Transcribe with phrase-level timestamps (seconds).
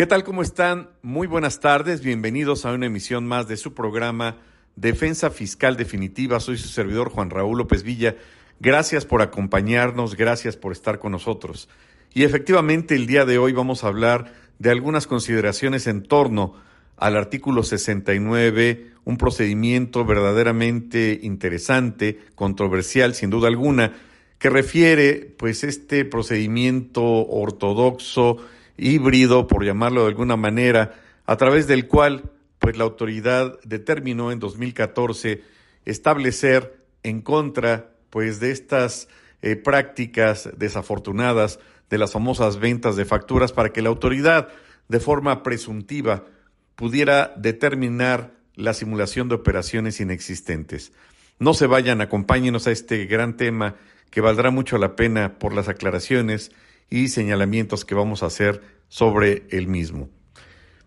[0.00, 0.24] ¿Qué tal?
[0.24, 0.88] ¿Cómo están?
[1.02, 2.00] Muy buenas tardes.
[2.00, 4.38] Bienvenidos a una emisión más de su programa
[4.74, 6.40] Defensa Fiscal Definitiva.
[6.40, 8.16] Soy su servidor Juan Raúl López Villa.
[8.60, 11.68] Gracias por acompañarnos, gracias por estar con nosotros.
[12.14, 16.54] Y efectivamente el día de hoy vamos a hablar de algunas consideraciones en torno
[16.96, 23.92] al artículo 69, un procedimiento verdaderamente interesante, controversial sin duda alguna,
[24.38, 28.38] que refiere pues este procedimiento ortodoxo,
[28.80, 30.94] híbrido, por llamarlo de alguna manera,
[31.26, 35.42] a través del cual pues la autoridad determinó en 2014
[35.84, 39.08] establecer en contra pues de estas
[39.42, 44.48] eh, prácticas desafortunadas de las famosas ventas de facturas para que la autoridad
[44.88, 46.24] de forma presuntiva
[46.74, 50.92] pudiera determinar la simulación de operaciones inexistentes.
[51.38, 53.76] No se vayan, acompáñenos a este gran tema
[54.10, 56.52] que valdrá mucho la pena por las aclaraciones
[56.90, 60.10] y señalamientos que vamos a hacer sobre el mismo.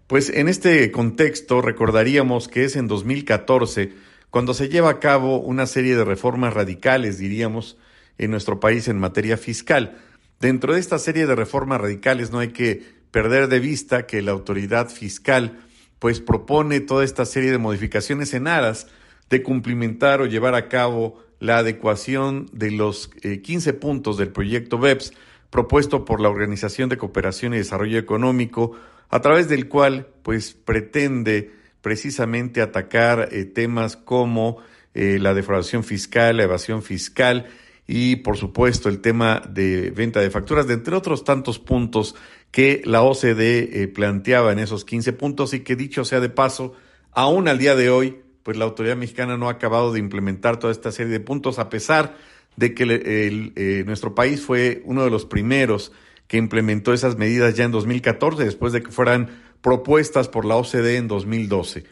[0.07, 3.93] Pues en este contexto recordaríamos que es en 2014
[4.29, 7.77] cuando se lleva a cabo una serie de reformas radicales, diríamos,
[8.17, 9.97] en nuestro país en materia fiscal.
[10.39, 14.31] Dentro de esta serie de reformas radicales no hay que perder de vista que la
[14.31, 15.59] autoridad fiscal
[15.99, 18.87] pues propone toda esta serie de modificaciones en aras
[19.29, 24.79] de cumplimentar o llevar a cabo la adecuación de los 15 eh, puntos del proyecto
[24.79, 25.13] BEPS
[25.53, 28.71] propuesto por la Organización de Cooperación y Desarrollo Económico,
[29.09, 31.51] a través del cual pues pretende
[31.81, 34.57] precisamente atacar eh, temas como
[34.95, 37.45] eh, la defraudación fiscal, la evasión fiscal
[37.85, 42.15] y por supuesto el tema de venta de facturas, de entre otros tantos puntos
[42.49, 46.73] que la OCDE eh, planteaba en esos 15 puntos y que dicho sea de paso,
[47.11, 50.73] aún al día de hoy, pues la autoridad mexicana no ha acabado de implementar toda
[50.73, 55.25] esta serie de puntos a pesar de que eh, nuestro país fue uno de los
[55.25, 55.91] primeros
[56.27, 59.30] que implementó esas medidas ya en 2014, después de que fueran
[59.61, 61.83] propuestas por la OCDE en 2012.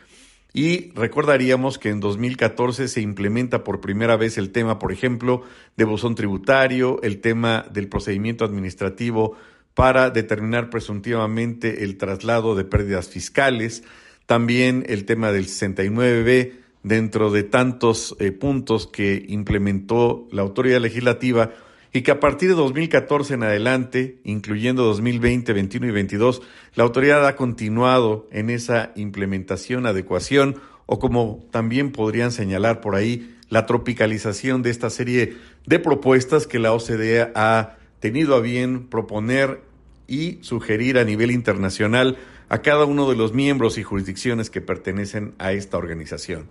[0.53, 5.43] Y recordaríamos que en 2014 se implementa por primera vez el tema, por ejemplo,
[5.77, 9.37] de buzón tributario, el tema del procedimiento administrativo
[9.73, 13.83] para determinar presuntivamente el traslado de pérdidas fiscales,
[14.25, 21.51] también el tema del 69B, dentro de tantos eh, puntos que implementó la autoridad legislativa
[21.93, 26.41] y que a partir de 2014 en adelante, incluyendo 2020, 21 y 22,
[26.75, 33.35] la autoridad ha continuado en esa implementación, adecuación o como también podrían señalar por ahí,
[33.49, 39.61] la tropicalización de esta serie de propuestas que la OCDE ha tenido a bien proponer
[40.07, 42.17] y sugerir a nivel internacional
[42.49, 46.49] a cada uno de los miembros y jurisdicciones que pertenecen a esta organización.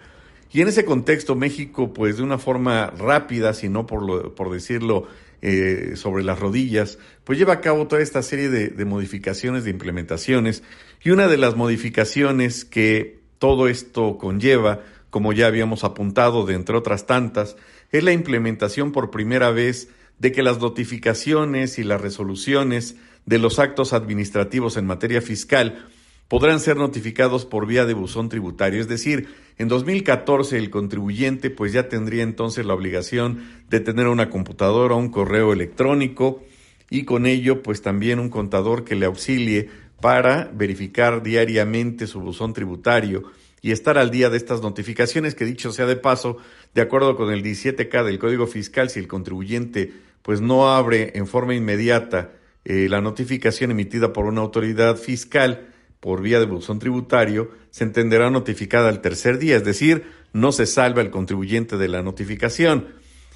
[0.52, 5.06] Y en ese contexto, México, pues de una forma rápida, si no por, por decirlo
[5.42, 9.70] eh, sobre las rodillas, pues lleva a cabo toda esta serie de, de modificaciones, de
[9.70, 10.62] implementaciones.
[11.02, 16.76] Y una de las modificaciones que todo esto conlleva, como ya habíamos apuntado, de entre
[16.76, 17.56] otras tantas,
[17.92, 19.88] es la implementación por primera vez
[20.18, 25.86] de que las notificaciones y las resoluciones de los actos administrativos en materia fiscal
[26.30, 28.80] podrán ser notificados por vía de buzón tributario.
[28.80, 29.26] Es decir,
[29.58, 35.10] en 2014 el contribuyente pues ya tendría entonces la obligación de tener una computadora, un
[35.10, 36.40] correo electrónico
[36.88, 39.70] y con ello pues también un contador que le auxilie
[40.00, 43.24] para verificar diariamente su buzón tributario
[43.60, 46.36] y estar al día de estas notificaciones que dicho sea de paso,
[46.74, 49.92] de acuerdo con el 17K del Código Fiscal, si el contribuyente
[50.22, 52.30] pues no abre en forma inmediata
[52.64, 55.69] eh, la notificación emitida por una autoridad fiscal,
[56.00, 60.66] por vía de buzón tributario se entenderá notificada al tercer día, es decir, no se
[60.66, 62.88] salva el contribuyente de la notificación.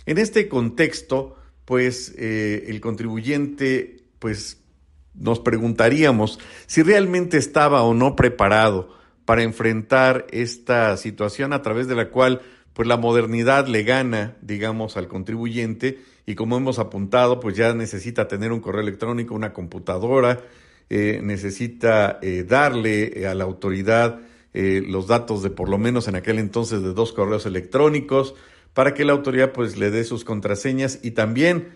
[0.06, 4.60] En este contexto, pues eh, el contribuyente, pues
[5.14, 8.94] nos preguntaríamos si realmente estaba o no preparado
[9.24, 14.96] para enfrentar esta situación a través de la cual pues la modernidad le gana, digamos,
[14.96, 20.40] al contribuyente y como hemos apuntado, pues ya necesita tener un correo electrónico, una computadora,
[20.90, 24.20] eh, necesita eh, darle eh, a la autoridad
[24.56, 28.36] los datos de por lo menos en aquel entonces de dos correos electrónicos
[28.72, 31.70] para que la autoridad pues le dé sus contraseñas y también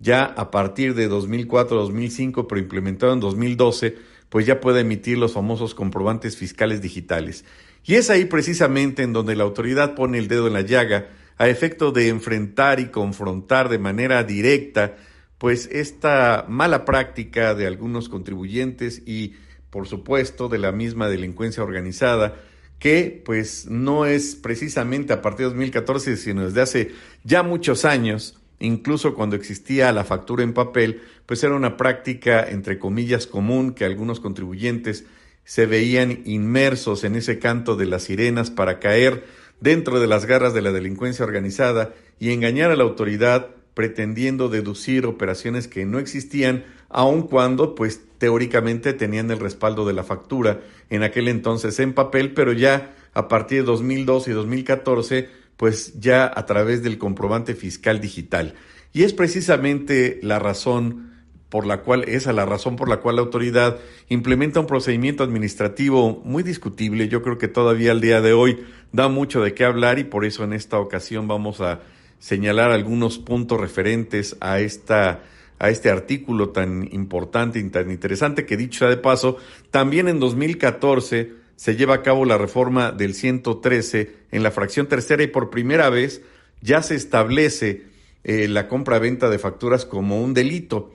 [0.00, 3.94] ya a partir de 2004-2005 pero implementado en 2012
[4.30, 7.44] pues ya puede emitir los famosos comprobantes fiscales digitales.
[7.84, 11.48] Y es ahí precisamente en donde la autoridad pone el dedo en la llaga a
[11.48, 14.96] efecto de enfrentar y confrontar de manera directa
[15.38, 19.34] pues esta mala práctica de algunos contribuyentes y
[19.70, 22.36] por supuesto de la misma delincuencia organizada
[22.78, 26.90] que pues no es precisamente a partir de 2014 sino desde hace
[27.24, 32.78] ya muchos años incluso cuando existía la factura en papel, pues era una práctica entre
[32.78, 35.04] comillas común que algunos contribuyentes
[35.44, 39.24] se veían inmersos en ese canto de las sirenas para caer
[39.60, 45.06] dentro de las garras de la delincuencia organizada y engañar a la autoridad pretendiendo deducir
[45.06, 50.60] operaciones que no existían, aun cuando, pues, teóricamente tenían el respaldo de la factura
[50.90, 56.30] en aquel entonces en papel, pero ya a partir de 2012 y 2014, pues ya
[56.34, 58.54] a través del comprobante fiscal digital.
[58.92, 61.12] Y es precisamente la razón
[61.48, 63.78] por la cual, esa la razón por la cual la autoridad
[64.08, 67.08] implementa un procedimiento administrativo muy discutible.
[67.08, 70.24] Yo creo que todavía al día de hoy da mucho de qué hablar y por
[70.24, 71.80] eso en esta ocasión vamos a
[72.18, 75.22] señalar algunos puntos referentes a esta
[75.58, 79.38] a este artículo tan importante y tan interesante que dicho sea de paso,
[79.70, 85.22] también en 2014 se lleva a cabo la reforma del 113 en la fracción tercera
[85.22, 86.22] y por primera vez
[86.60, 87.84] ya se establece
[88.24, 90.92] eh, la compra-venta de facturas como un delito,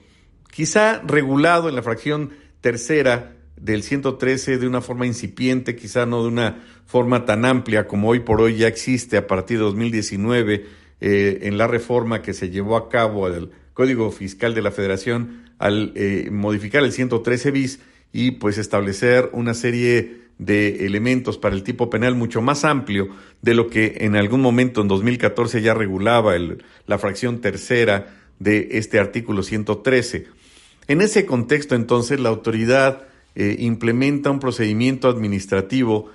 [0.50, 2.30] quizá regulado en la fracción
[2.60, 8.08] tercera del 113 de una forma incipiente, quizá no de una forma tan amplia como
[8.08, 12.50] hoy por hoy ya existe a partir de 2019 eh, en la reforma que se
[12.50, 17.80] llevó a cabo al Código Fiscal de la Federación al eh, modificar el 113 bis
[18.12, 23.10] y pues establecer una serie de elementos para el tipo penal mucho más amplio
[23.42, 28.68] de lo que en algún momento en 2014 ya regulaba el, la fracción tercera de
[28.72, 30.26] este artículo 113.
[30.88, 33.02] En ese contexto entonces la autoridad
[33.34, 36.10] eh, implementa un procedimiento administrativo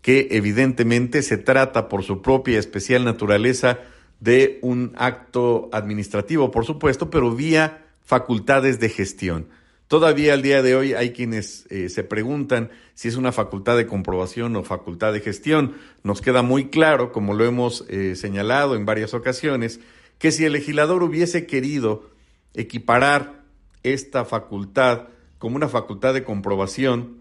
[0.00, 3.80] que evidentemente se trata por su propia especial naturaleza
[4.20, 9.48] de un acto administrativo, por supuesto, pero vía facultades de gestión.
[9.86, 13.86] Todavía al día de hoy hay quienes eh, se preguntan si es una facultad de
[13.86, 15.76] comprobación o facultad de gestión.
[16.02, 19.80] Nos queda muy claro, como lo hemos eh, señalado en varias ocasiones,
[20.18, 22.10] que si el legislador hubiese querido
[22.52, 23.44] equiparar
[23.82, 27.18] esta facultad como una facultad de comprobación,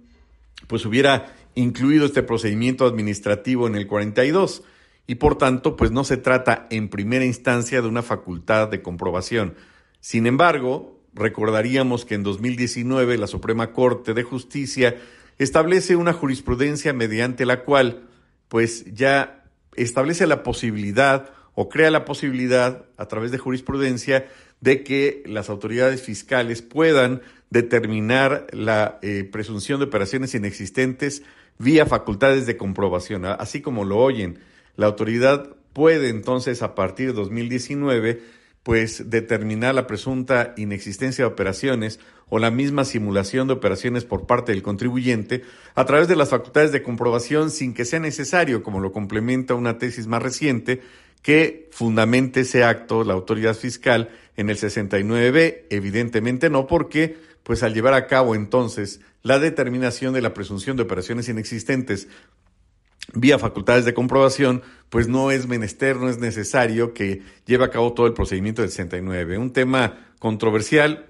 [0.68, 4.64] pues hubiera incluido este procedimiento administrativo en el 42
[5.08, 9.56] y por tanto, pues no se trata en primera instancia de una facultad de comprobación.
[10.02, 14.98] Sin embargo, recordaríamos que en 2019 la Suprema Corte de Justicia
[15.38, 18.10] establece una jurisprudencia mediante la cual,
[18.50, 19.46] pues ya
[19.76, 24.28] establece la posibilidad o crea la posibilidad a través de jurisprudencia
[24.60, 31.24] de que las autoridades fiscales puedan determinar la eh, presunción de operaciones inexistentes
[31.60, 34.40] vía facultades de comprobación, así como lo oyen
[34.78, 38.22] la autoridad puede entonces, a partir de 2019,
[38.64, 44.52] pues determinar la presunta inexistencia de operaciones o la misma simulación de operaciones por parte
[44.52, 45.44] del contribuyente
[45.76, 49.78] a través de las facultades de comprobación sin que sea necesario, como lo complementa una
[49.78, 50.82] tesis más reciente,
[51.22, 57.74] que fundamente ese acto la autoridad fiscal en el 69B, evidentemente no, porque pues al
[57.74, 62.10] llevar a cabo entonces la determinación de la presunción de operaciones inexistentes
[63.14, 67.94] vía facultades de comprobación, pues no es menester, no es necesario que lleve a cabo
[67.94, 69.38] todo el procedimiento del 69.
[69.38, 71.08] Un tema controversial,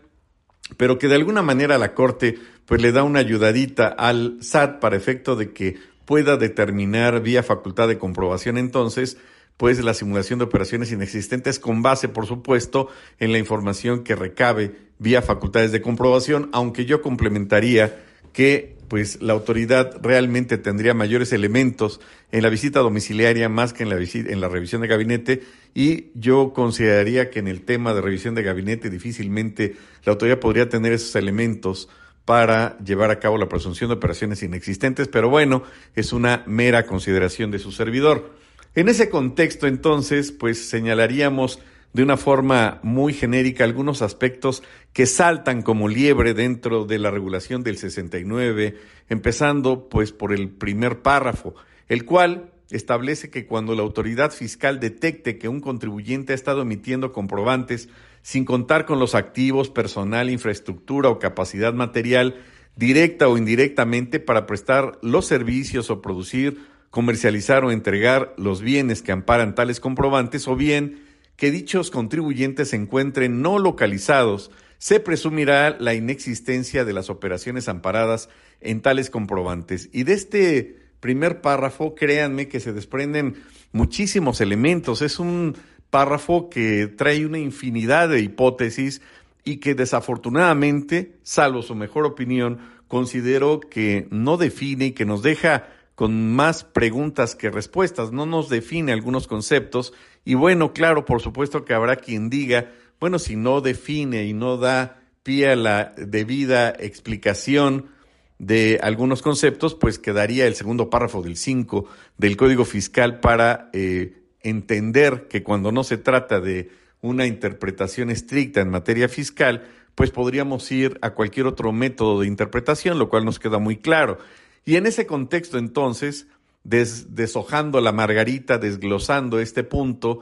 [0.78, 4.98] pero que de alguna manera la Corte pues le da una ayudadita al SAT para
[4.98, 9.18] efecto de que pueda determinar vía facultad de comprobación entonces
[9.58, 12.90] pues la simulación de operaciones inexistentes con base, por supuesto,
[13.20, 19.34] en la información que recabe vía facultades de comprobación, aunque yo complementaría que pues la
[19.34, 22.00] autoridad realmente tendría mayores elementos
[22.32, 26.08] en la visita domiciliaria más que en la, visita, en la revisión de gabinete y
[26.14, 29.76] yo consideraría que en el tema de revisión de gabinete difícilmente
[30.06, 31.90] la autoridad podría tener esos elementos
[32.26, 35.64] para llevar a cabo la presunción de operaciones inexistentes, pero bueno,
[35.96, 38.34] es una mera consideración de su servidor.
[38.76, 41.60] En ese contexto, entonces, pues señalaríamos
[41.94, 44.64] de una forma muy genérica algunos aspectos
[44.94, 48.78] que saltan como liebre dentro de la regulación del 69,
[49.10, 51.56] empezando pues por el primer párrafo,
[51.88, 57.14] el cual establece que cuando la autoridad fiscal detecte que un contribuyente ha estado emitiendo
[57.14, 57.90] comprobantes
[58.22, 62.36] sin contar con los activos, personal, infraestructura o capacidad material,
[62.76, 69.12] directa o indirectamente para prestar los servicios o producir, comercializar o entregar los bienes que
[69.12, 71.07] amparan tales comprobantes, o bien
[71.38, 78.30] que dichos contribuyentes se encuentren no localizados, se presumirá la inexistencia de las operaciones amparadas
[78.60, 79.90] en tales comprobantes.
[79.94, 83.36] Y de este primer párrafo, créanme que se desprenden
[83.72, 85.02] muchísimos elementos.
[85.02, 85.56] Es un
[85.90, 89.02] párrafo que trae una infinidad de hipótesis
[89.44, 95.68] y que desafortunadamente, salvo su mejor opinión, considero que no define y que nos deja
[95.96, 99.94] con más preguntas que respuestas, no nos define algunos conceptos
[100.28, 102.70] y bueno, claro, por supuesto que habrá quien diga,
[103.00, 107.92] bueno, si no define y no da pie a la debida explicación
[108.38, 114.22] de algunos conceptos, pues quedaría el segundo párrafo del 5 del Código Fiscal para eh,
[114.42, 119.64] entender que cuando no se trata de una interpretación estricta en materia fiscal,
[119.96, 124.18] pues podríamos ir a cualquier otro método de interpretación, lo cual nos queda muy claro.
[124.66, 126.28] Y en ese contexto, entonces,
[126.68, 130.22] deshojando la margarita, desglosando este punto,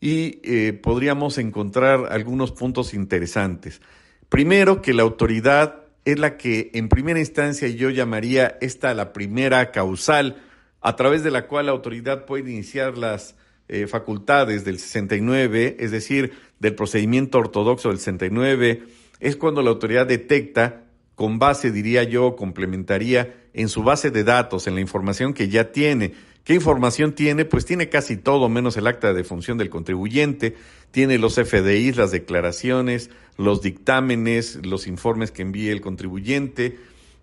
[0.00, 3.80] y eh, podríamos encontrar algunos puntos interesantes.
[4.28, 9.72] Primero, que la autoridad es la que en primera instancia yo llamaría esta la primera
[9.72, 10.36] causal
[10.80, 13.34] a través de la cual la autoridad puede iniciar las
[13.68, 18.84] eh, facultades del 69, es decir, del procedimiento ortodoxo del 69,
[19.18, 20.84] es cuando la autoridad detecta,
[21.16, 25.72] con base, diría yo, complementaría en su base de datos, en la información que ya
[25.72, 26.12] tiene.
[26.44, 27.46] ¿Qué información tiene?
[27.46, 30.54] Pues tiene casi todo menos el acta de función del contribuyente,
[30.90, 36.78] tiene los FDIs, las declaraciones, los dictámenes, los informes que envíe el contribuyente,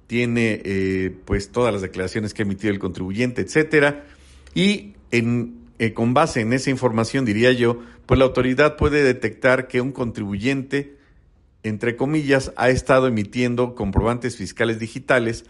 [0.07, 4.03] tiene eh, pues todas las declaraciones que ha emitido el contribuyente, etcétera,
[4.55, 9.67] y en eh, con base en esa información, diría yo, pues la autoridad puede detectar
[9.67, 10.97] que un contribuyente,
[11.61, 15.45] entre comillas, ha estado emitiendo comprobantes fiscales digitales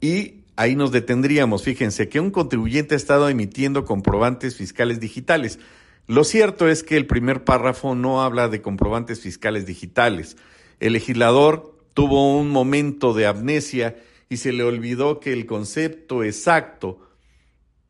[0.00, 1.62] y ahí nos detendríamos.
[1.62, 5.58] Fíjense que un contribuyente ha estado emitiendo comprobantes fiscales digitales.
[6.06, 10.36] Lo cierto es que el primer párrafo no habla de comprobantes fiscales digitales.
[10.80, 13.96] El legislador tuvo un momento de amnesia
[14.28, 17.00] y se le olvidó que el concepto exacto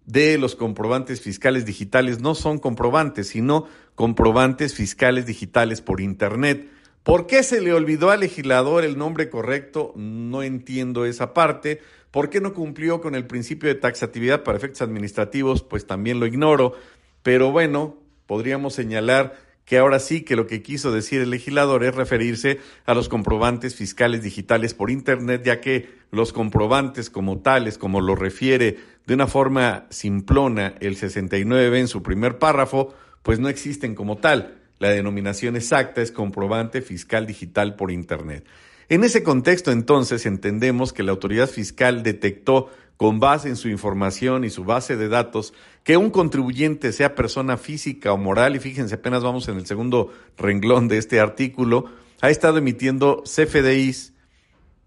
[0.07, 6.69] de los comprobantes fiscales digitales no son comprobantes, sino comprobantes fiscales digitales por Internet.
[7.03, 9.93] ¿Por qué se le olvidó al legislador el nombre correcto?
[9.97, 11.81] No entiendo esa parte.
[12.11, 15.63] ¿Por qué no cumplió con el principio de taxatividad para efectos administrativos?
[15.63, 16.75] Pues también lo ignoro.
[17.23, 21.95] Pero bueno, podríamos señalar que ahora sí que lo que quiso decir el legislador es
[21.95, 28.01] referirse a los comprobantes fiscales digitales por Internet, ya que los comprobantes como tales, como
[28.01, 33.95] lo refiere de una forma simplona el 69 en su primer párrafo, pues no existen
[33.95, 34.61] como tal.
[34.81, 38.45] La denominación exacta es comprobante fiscal digital por Internet.
[38.91, 44.45] En ese contexto, entonces, entendemos que la autoridad fiscal detectó con base en su información
[44.45, 45.55] y su base de datos,
[45.85, 50.13] que un contribuyente sea persona física o moral, y fíjense, apenas vamos en el segundo
[50.37, 51.85] renglón de este artículo,
[52.21, 54.13] ha estado emitiendo CFDIs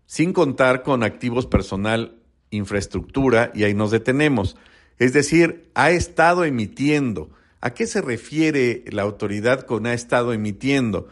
[0.06, 2.18] sin contar con activos personal,
[2.52, 4.58] infraestructura, y ahí nos detenemos.
[5.00, 7.30] Es decir, ha estado emitiendo.
[7.62, 11.08] ¿A qué se refiere la autoridad con ha estado emitiendo?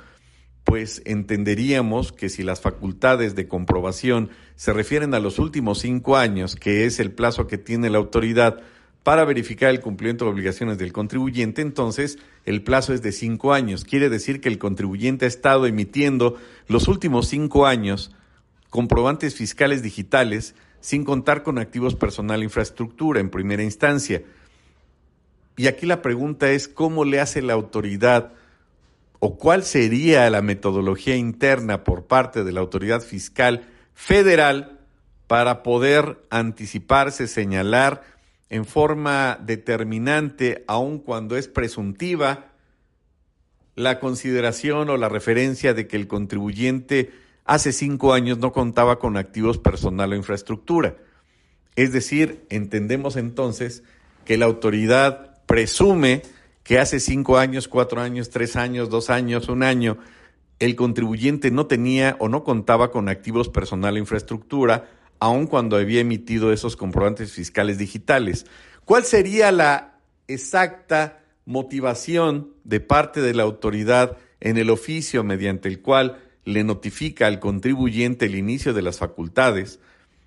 [0.64, 6.56] Pues entenderíamos que si las facultades de comprobación se refieren a los últimos cinco años,
[6.56, 8.62] que es el plazo que tiene la autoridad
[9.04, 13.84] para verificar el cumplimiento de obligaciones del contribuyente, entonces el plazo es de cinco años.
[13.84, 16.38] Quiere decir que el contribuyente ha estado emitiendo
[16.68, 18.12] los últimos cinco años
[18.70, 24.24] comprobantes fiscales digitales sin contar con activos personal e infraestructura en primera instancia.
[25.58, 28.34] Y aquí la pregunta es, ¿cómo le hace la autoridad
[29.24, 34.80] o cuál sería la metodología interna por parte de la autoridad fiscal federal
[35.28, 38.02] para poder anticiparse, señalar
[38.50, 42.52] en forma determinante, aun cuando es presuntiva,
[43.76, 47.12] la consideración o la referencia de que el contribuyente
[47.46, 50.98] hace cinco años no contaba con activos personal o infraestructura.
[51.76, 53.84] Es decir, entendemos entonces
[54.26, 56.24] que la autoridad presume
[56.64, 59.98] que hace cinco años, cuatro años, tres años, dos años, un año,
[60.60, 64.90] el contribuyente no tenía o no contaba con activos personal e infraestructura,
[65.20, 68.46] aun cuando había emitido esos comprobantes fiscales digitales.
[68.86, 75.82] ¿Cuál sería la exacta motivación de parte de la autoridad en el oficio mediante el
[75.82, 79.80] cual le notifica al contribuyente el inicio de las facultades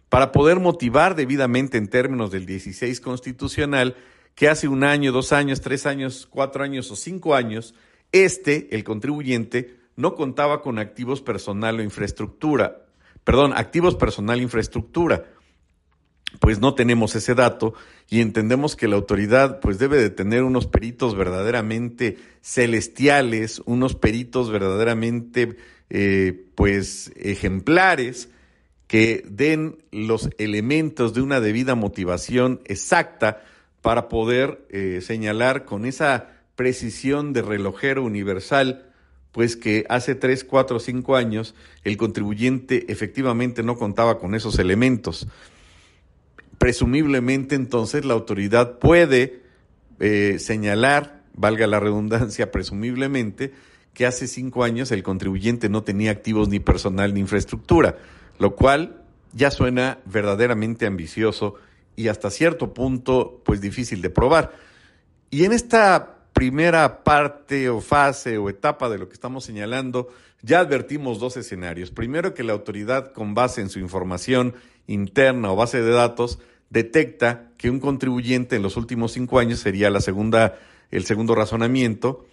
[0.09, 3.97] para poder motivar debidamente en términos del 16 constitucional
[4.35, 7.75] que hace un año, dos años, tres años, cuatro años o cinco años,
[8.13, 12.87] este, el contribuyente, no contaba con activos personal o infraestructura.
[13.23, 15.25] Perdón, activos personal e infraestructura.
[16.41, 17.75] Pues no tenemos ese dato
[18.11, 24.51] y entendemos que la autoridad pues debe de tener unos peritos verdaderamente celestiales, unos peritos
[24.51, 25.57] verdaderamente
[25.91, 28.31] eh, pues ejemplares
[28.89, 33.41] que den los elementos de una debida motivación exacta
[33.85, 38.87] para poder eh, señalar con esa precisión de relojero universal,
[39.31, 45.29] pues que hace tres, cuatro, cinco años el contribuyente efectivamente no contaba con esos elementos.
[46.57, 49.43] presumiblemente entonces la autoridad puede
[50.01, 53.53] eh, señalar, valga la redundancia, presumiblemente,
[53.93, 57.99] que hace cinco años el contribuyente no tenía activos ni personal ni infraestructura,
[58.39, 59.03] lo cual
[59.35, 61.57] ya suena verdaderamente ambicioso
[61.97, 64.53] y hasta cierto punto pues difícil de probar.
[65.31, 70.09] Y en esta primera parte o fase o etapa de lo que estamos señalando,
[70.43, 71.91] ya advertimos dos escenarios.
[71.91, 74.55] Primero que la autoridad con base en su información
[74.87, 76.39] interna o base de datos
[76.71, 80.59] detecta que un contribuyente en los últimos cinco años sería la segunda,
[80.91, 82.27] el segundo razonamiento,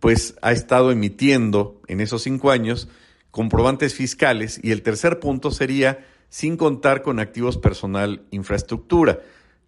[0.00, 2.88] pues ha estado emitiendo en esos cinco años
[3.30, 9.20] comprobantes fiscales y el tercer punto sería sin contar con activos personal infraestructura.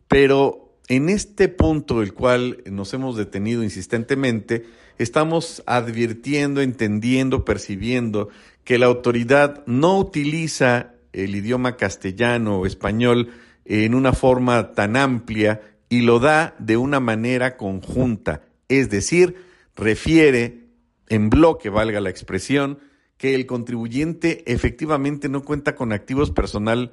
[0.09, 4.67] Pero en este punto, el cual nos hemos detenido insistentemente,
[4.99, 8.31] estamos advirtiendo, entendiendo, percibiendo
[8.65, 13.31] que la autoridad no utiliza el idioma castellano o español
[13.65, 19.37] en una forma tan amplia y lo da de una manera conjunta, es decir,
[19.77, 20.65] refiere
[21.09, 22.81] en bloque, valga la expresión,
[23.17, 26.93] que el contribuyente efectivamente no cuenta con activos personal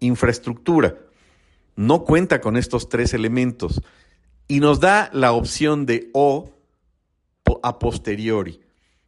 [0.00, 0.96] infraestructura,
[1.76, 3.82] no cuenta con estos tres elementos
[4.46, 6.54] y nos da la opción de o
[7.62, 8.60] a posteriori.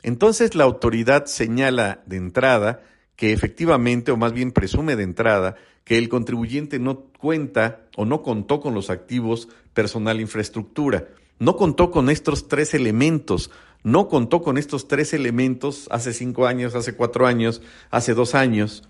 [0.03, 2.83] Entonces la autoridad señala de entrada
[3.17, 8.23] que efectivamente, o más bien presume de entrada, que el contribuyente no cuenta o no
[8.23, 11.09] contó con los activos personal infraestructura.
[11.39, 13.51] No contó con estos tres elementos,
[13.83, 18.83] no contó con estos tres elementos hace cinco años, hace cuatro años, hace dos años,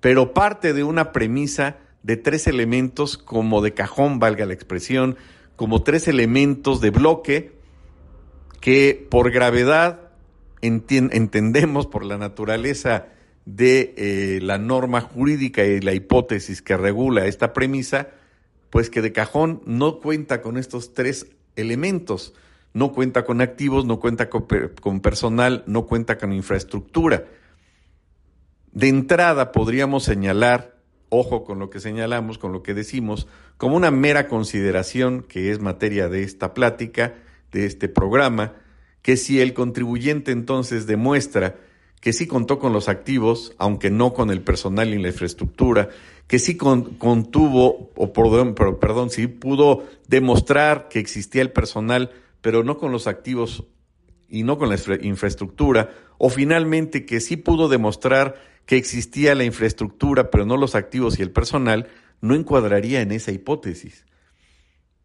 [0.00, 5.16] pero parte de una premisa de tres elementos como de cajón, valga la expresión,
[5.56, 7.52] como tres elementos de bloque
[8.60, 10.12] que por gravedad
[10.60, 13.06] entendemos por la naturaleza
[13.44, 18.08] de eh, la norma jurídica y la hipótesis que regula esta premisa,
[18.70, 22.34] pues que de cajón no cuenta con estos tres elementos.
[22.76, 27.24] No cuenta con activos, no cuenta con, personal, no cuenta con infraestructura.
[28.70, 30.76] De entrada podríamos señalar,
[31.08, 35.58] ojo con lo que señalamos, con lo que decimos, como una mera consideración que es
[35.58, 37.14] materia de esta plática,
[37.50, 38.52] de este programa,
[39.00, 41.56] que si el contribuyente entonces demuestra
[42.02, 45.88] que sí contó con los activos, aunque no con el personal y la infraestructura,
[46.26, 52.78] que sí contuvo, o perdón, perdón, sí pudo demostrar que existía el personal, pero no
[52.78, 53.64] con los activos
[54.28, 60.30] y no con la infraestructura, o finalmente que sí pudo demostrar que existía la infraestructura,
[60.30, 61.88] pero no los activos y el personal,
[62.20, 64.04] no encuadraría en esa hipótesis.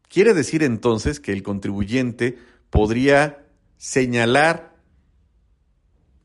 [0.09, 2.37] Quiere decir entonces que el contribuyente
[2.69, 3.45] podría
[3.77, 4.75] señalar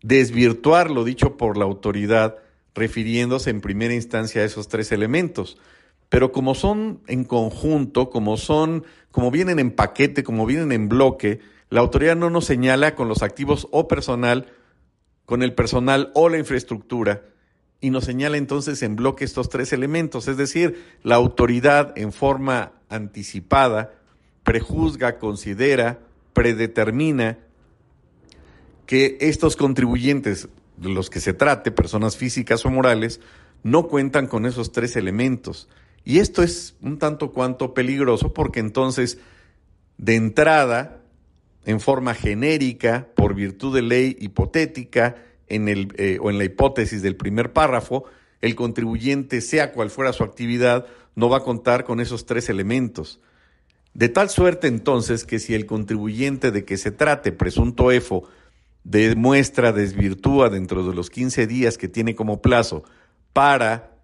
[0.03, 2.37] desvirtuar lo dicho por la autoridad,
[2.75, 5.59] refiriéndose en primera instancia a esos tres elementos.
[6.09, 11.41] Pero como son en conjunto, como son, como vienen en paquete, como vienen en bloque,
[11.69, 14.47] la autoridad no nos señala con los activos o personal,
[15.25, 17.23] con el personal o la infraestructura,
[17.81, 20.29] y nos señala entonces en bloque estos tres elementos.
[20.29, 23.93] Es decir, la autoridad en forma anticipada
[24.45, 25.99] prejuzga, considera,
[26.33, 27.39] predetermina
[28.87, 33.21] que estos contribuyentes, de los que se trate, personas físicas o morales,
[33.63, 35.69] no cuentan con esos tres elementos.
[36.07, 39.19] Y esto es un tanto cuanto peligroso porque entonces,
[39.99, 41.01] de entrada,
[41.65, 45.17] en forma genérica, por virtud de ley hipotética,
[45.49, 48.05] en el, eh, o en la hipótesis del primer párrafo,
[48.41, 53.21] el contribuyente, sea cual fuera su actividad, no va a contar con esos tres elementos.
[53.93, 58.29] De tal suerte entonces que si el contribuyente de que se trate, presunto EFO,
[58.85, 62.85] demuestra, desvirtúa dentro de los 15 días que tiene como plazo
[63.33, 63.96] para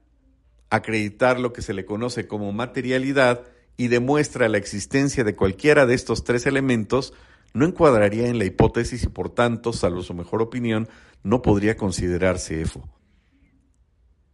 [0.72, 3.42] acreditar lo que se le conoce como materialidad
[3.76, 7.12] y demuestra la existencia de cualquiera de estos tres elementos,
[7.52, 10.88] no encuadraría en la hipótesis y por tanto, salvo su mejor opinión,
[11.22, 12.88] no podría considerarse EFO.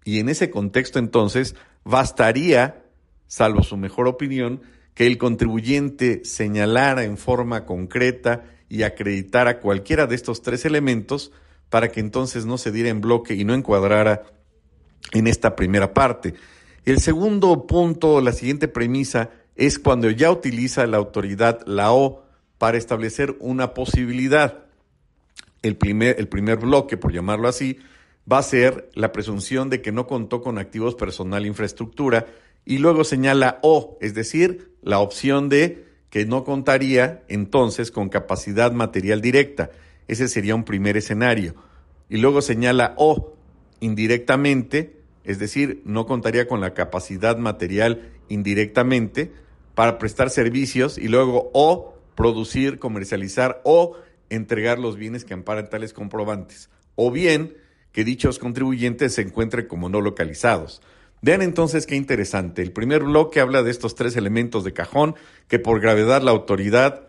[0.04, 2.84] Y en ese contexto entonces, bastaría,
[3.26, 4.62] salvo su mejor opinión,
[4.94, 11.32] que el contribuyente señalara en forma concreta y acreditar a cualquiera de estos tres elementos
[11.68, 14.37] para que entonces no se diera en bloque y no encuadrara
[15.12, 16.34] en esta primera parte.
[16.84, 22.22] El segundo punto, la siguiente premisa, es cuando ya utiliza la autoridad la O
[22.58, 24.64] para establecer una posibilidad.
[25.62, 27.78] El primer, bloque, por llamarlo así,
[28.30, 32.26] va a ser la presunción de que no contó con activos personal e infraestructura
[32.64, 38.72] y luego señala O, es decir, la opción de que no contaría entonces con capacidad
[38.72, 39.70] material directa.
[40.06, 41.54] Ese sería un primer escenario.
[42.08, 43.36] Y luego señala o
[43.80, 49.30] indirectamente es decir, no contaría con la capacidad material indirectamente
[49.74, 53.98] para prestar servicios y luego o producir, comercializar o
[54.30, 57.58] entregar los bienes que amparan tales comprobantes, o bien
[57.92, 60.80] que dichos contribuyentes se encuentren como no localizados.
[61.20, 62.62] Vean entonces qué interesante.
[62.62, 65.14] El primer bloque habla de estos tres elementos de cajón
[65.46, 67.08] que por gravedad la autoridad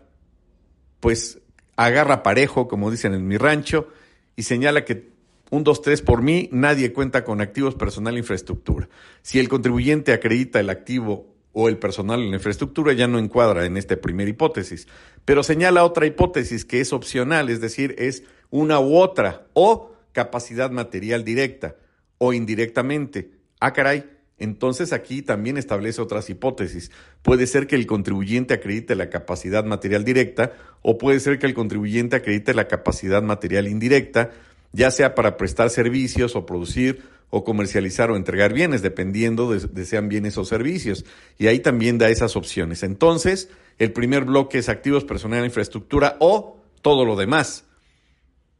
[1.00, 1.38] pues
[1.74, 3.88] agarra parejo, como dicen en mi rancho,
[4.36, 5.08] y señala que
[5.50, 8.88] un, dos, tres, por mí, nadie cuenta con activos personal e infraestructura.
[9.22, 13.66] Si el contribuyente acredita el activo o el personal en la infraestructura, ya no encuadra
[13.66, 14.86] en esta primera hipótesis.
[15.24, 20.70] Pero señala otra hipótesis que es opcional, es decir, es una u otra, o capacidad
[20.70, 21.76] material directa
[22.18, 23.30] o indirectamente.
[23.60, 24.04] Ah, caray.
[24.38, 26.90] Entonces aquí también establece otras hipótesis.
[27.20, 31.52] Puede ser que el contribuyente acredite la capacidad material directa o puede ser que el
[31.52, 34.30] contribuyente acredite la capacidad material indirecta,
[34.72, 40.08] ya sea para prestar servicios o producir o comercializar o entregar bienes, dependiendo de, sean
[40.08, 41.04] bienes o servicios.
[41.38, 42.82] Y ahí también da esas opciones.
[42.82, 47.64] Entonces, el primer bloque es activos, personal, infraestructura o todo lo demás.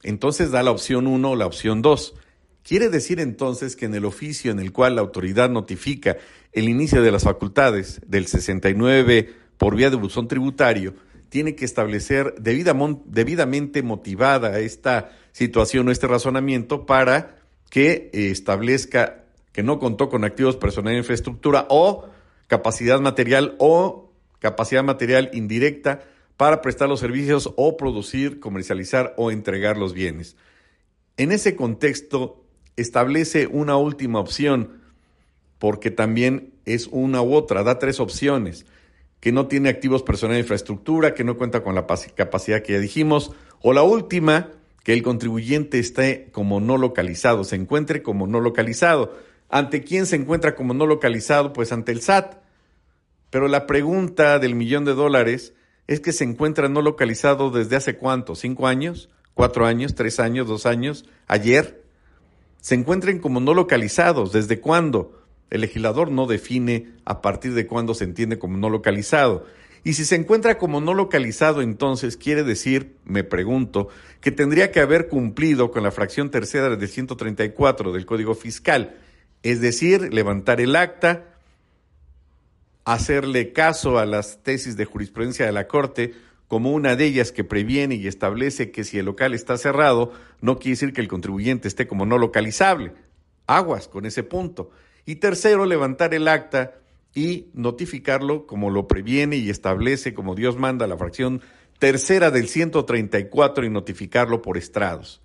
[0.02, 2.14] Entonces da la opción 1 o la opción 2.
[2.62, 6.16] Quiere decir entonces que en el oficio en el cual la autoridad notifica
[6.52, 10.94] el inicio de las facultades del 69 por vía de buzón tributario,
[11.28, 17.36] tiene que establecer debidamente motivada esta situación o este razonamiento para
[17.70, 22.08] que eh, establezca que no contó con activos personales de infraestructura o
[22.46, 26.02] capacidad material o capacidad material indirecta
[26.36, 30.36] para prestar los servicios o producir, comercializar o entregar los bienes.
[31.16, 32.42] En ese contexto,
[32.76, 34.80] establece una última opción,
[35.58, 38.64] porque también es una u otra, da tres opciones
[39.20, 42.78] que no tiene activos personales de infraestructura, que no cuenta con la capacidad que ya
[42.78, 44.48] dijimos, o la última,
[44.82, 49.18] que el contribuyente esté como no localizado, se encuentre como no localizado.
[49.48, 51.52] ¿Ante quién se encuentra como no localizado?
[51.52, 52.36] Pues ante el SAT.
[53.30, 55.54] Pero la pregunta del millón de dólares
[55.86, 60.46] es que se encuentra no localizado desde hace cuánto, cinco años, cuatro años, tres años,
[60.46, 61.84] dos años, ayer.
[62.60, 64.32] Se encuentren como no localizados.
[64.32, 65.20] ¿Desde cuándo?
[65.50, 69.46] El legislador no define a partir de cuándo se entiende como no localizado.
[69.82, 73.88] Y si se encuentra como no localizado, entonces quiere decir, me pregunto,
[74.20, 78.96] que tendría que haber cumplido con la fracción tercera de 134 del Código Fiscal,
[79.42, 81.24] es decir, levantar el acta,
[82.84, 86.14] hacerle caso a las tesis de jurisprudencia de la Corte
[86.48, 90.58] como una de ellas que previene y establece que si el local está cerrado, no
[90.58, 92.92] quiere decir que el contribuyente esté como no localizable.
[93.46, 94.70] Aguas con ese punto.
[95.06, 96.79] Y tercero, levantar el acta
[97.14, 101.42] y notificarlo como lo previene y establece, como Dios manda, la fracción
[101.78, 105.20] tercera del 134 y notificarlo por estrados.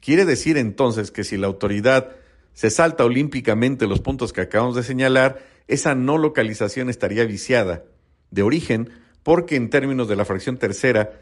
[0.00, 2.10] Quiere decir entonces que si la autoridad
[2.52, 7.84] se salta olímpicamente los puntos que acabamos de señalar, esa no localización estaría viciada
[8.30, 8.90] de origen
[9.22, 11.12] porque en términos de la fracción tercera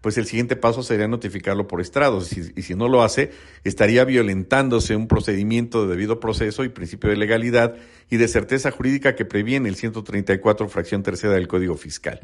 [0.00, 2.32] pues el siguiente paso sería notificarlo por estrados.
[2.32, 3.30] Y, y, si no lo hace,
[3.64, 7.76] estaría violentándose un procedimiento de debido proceso y principio de legalidad
[8.08, 12.20] y de certeza jurídica que previene el 134 fracción tercera del Código Fiscal.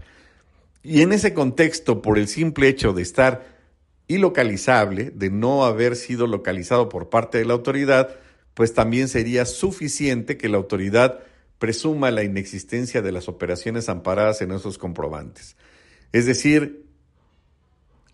[0.83, 3.57] Y en ese contexto, por el simple hecho de estar
[4.09, 8.17] ilocalizable, de no haber sido localizado por parte de la autoridad,
[8.55, 11.21] pues también sería suficiente que la autoridad
[11.59, 15.57] presuma la inexistencia de las operaciones amparadas en esos comprobantes.
[16.13, 16.86] Es decir,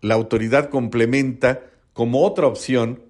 [0.03, 1.63] la autoridad complementa
[1.95, 3.01] como otra opción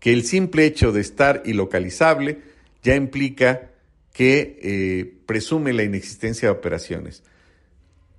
[0.00, 2.40] que el simple hecho de estar ilocalizable
[2.82, 3.70] ya implica
[4.12, 7.22] que eh, presume la inexistencia de operaciones.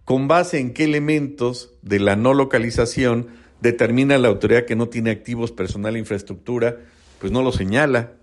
[0.05, 3.27] ¿Con base en qué elementos de la no localización
[3.61, 6.77] determina la autoridad que no tiene activos, personal e infraestructura?
[7.19, 8.13] Pues no lo señala.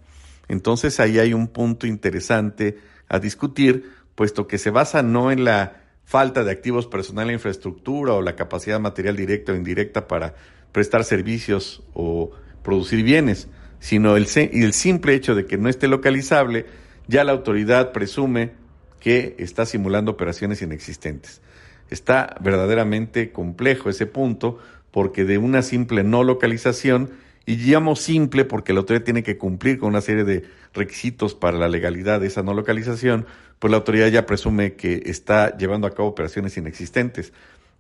[0.49, 5.84] Entonces ahí hay un punto interesante a discutir, puesto que se basa no en la
[6.05, 10.35] falta de activos personal e infraestructura o la capacidad material directa o indirecta para
[10.73, 12.31] prestar servicios o
[12.63, 16.67] producir bienes, sino el, el simple hecho de que no esté localizable,
[17.07, 18.53] ya la autoridad presume
[19.01, 21.43] que está simulando operaciones inexistentes.
[21.91, 24.59] Está verdaderamente complejo ese punto
[24.91, 27.11] porque de una simple no localización,
[27.47, 31.59] y llamo simple porque la autoridad tiene que cumplir con una serie de requisitos para
[31.59, 33.27] la legalidad de esa no localización,
[33.59, 37.33] pues la autoridad ya presume que está llevando a cabo operaciones inexistentes.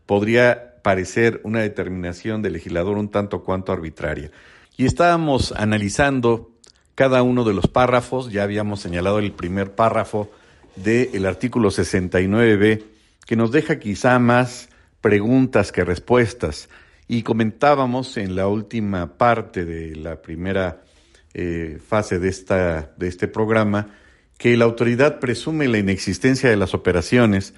[0.06, 4.30] Podría parecer una determinación del legislador un tanto cuanto arbitraria.
[4.76, 6.50] Y estábamos analizando
[6.94, 10.30] cada uno de los párrafos, ya habíamos señalado el primer párrafo
[10.76, 12.82] del artículo 69b,
[13.26, 14.68] que nos deja quizá más
[15.00, 16.68] preguntas que respuestas.
[17.08, 20.82] Y comentábamos en la última parte de la primera
[21.34, 23.88] eh, fase de, esta, de este programa
[24.38, 27.54] que la autoridad presume la inexistencia de las operaciones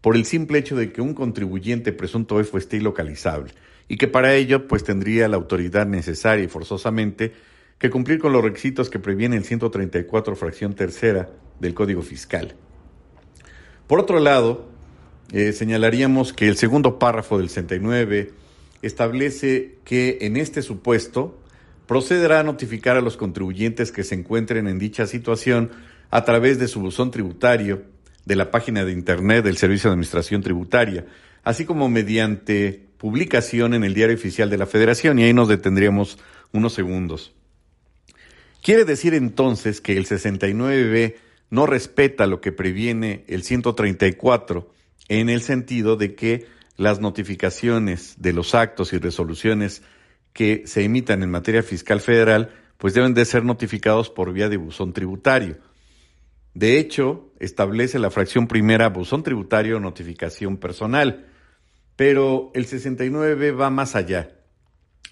[0.00, 3.52] por el simple hecho de que un contribuyente presunto EFO esté localizable
[3.88, 7.32] y que para ello pues tendría la autoridad necesaria y forzosamente
[7.78, 12.54] que cumplir con los requisitos que previene el 134 fracción tercera del Código Fiscal.
[13.86, 14.68] Por otro lado,
[15.32, 18.32] eh, señalaríamos que el segundo párrafo del 69
[18.82, 21.38] establece que en este supuesto
[21.86, 25.70] procederá a notificar a los contribuyentes que se encuentren en dicha situación
[26.10, 27.84] a través de su buzón tributario,
[28.24, 31.06] de la página de Internet del Servicio de Administración Tributaria,
[31.42, 36.18] así como mediante publicación en el Diario Oficial de la Federación, y ahí nos detendríamos
[36.52, 37.32] unos segundos.
[38.62, 41.16] Quiere decir entonces que el 69B
[41.48, 44.70] no respeta lo que previene el 134
[45.08, 46.46] en el sentido de que
[46.76, 49.82] las notificaciones de los actos y resoluciones
[50.32, 54.56] que se emitan en materia fiscal federal pues deben de ser notificados por vía de
[54.56, 55.58] buzón tributario.
[56.54, 61.26] De hecho, establece la fracción primera buzón tributario notificación personal,
[61.96, 64.36] pero el 69 va más allá.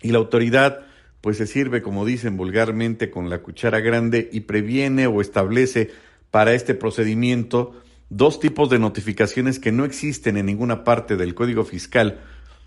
[0.03, 0.87] Y la autoridad
[1.21, 5.91] pues se sirve, como dicen vulgarmente, con la cuchara grande y previene o establece
[6.31, 11.65] para este procedimiento dos tipos de notificaciones que no existen en ninguna parte del Código
[11.65, 12.21] Fiscal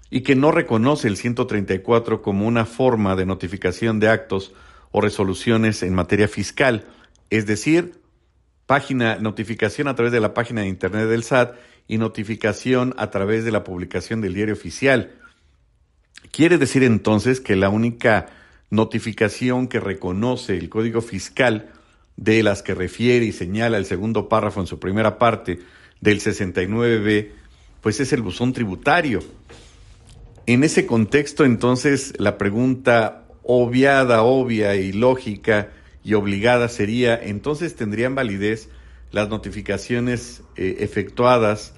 [0.09, 4.53] y que no reconoce el 134 como una forma de notificación de actos
[4.91, 6.85] o resoluciones en materia fiscal,
[7.29, 8.00] es decir,
[8.65, 11.55] página notificación a través de la página de internet del SAT
[11.87, 15.11] y notificación a través de la publicación del diario oficial.
[16.31, 18.27] Quiere decir entonces que la única
[18.69, 21.71] notificación que reconoce el Código Fiscal
[22.15, 25.59] de las que refiere y señala el segundo párrafo en su primera parte
[25.99, 27.31] del 69B,
[27.81, 29.19] pues es el buzón tributario.
[30.45, 35.69] En ese contexto, entonces, la pregunta obviada, obvia y lógica
[36.03, 38.69] y obligada sería, entonces tendrían validez
[39.11, 41.73] las notificaciones eh, efectuadas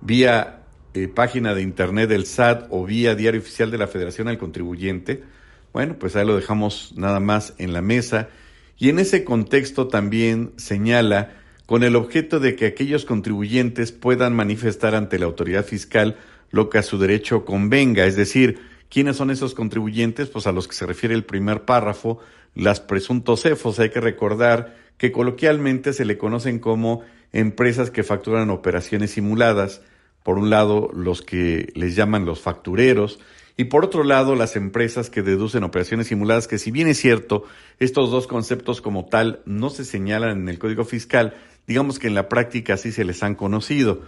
[0.00, 0.60] vía
[0.92, 5.24] eh, página de internet del SAT o vía diario oficial de la Federación al contribuyente.
[5.72, 8.28] Bueno, pues ahí lo dejamos nada más en la mesa.
[8.78, 11.32] Y en ese contexto también señala
[11.66, 16.16] con el objeto de que aquellos contribuyentes puedan manifestar ante la autoridad fiscal
[16.50, 20.28] lo que a su derecho convenga, es decir, ¿quiénes son esos contribuyentes?
[20.28, 22.20] Pues a los que se refiere el primer párrafo,
[22.54, 23.80] las presuntos CEFOS.
[23.80, 29.82] Hay que recordar que coloquialmente se le conocen como empresas que facturan operaciones simuladas,
[30.22, 33.18] por un lado los que les llaman los factureros,
[33.56, 37.44] y por otro lado las empresas que deducen operaciones simuladas, que si bien es cierto,
[37.78, 41.34] estos dos conceptos como tal no se señalan en el Código Fiscal,
[41.66, 44.02] digamos que en la práctica sí se les han conocido.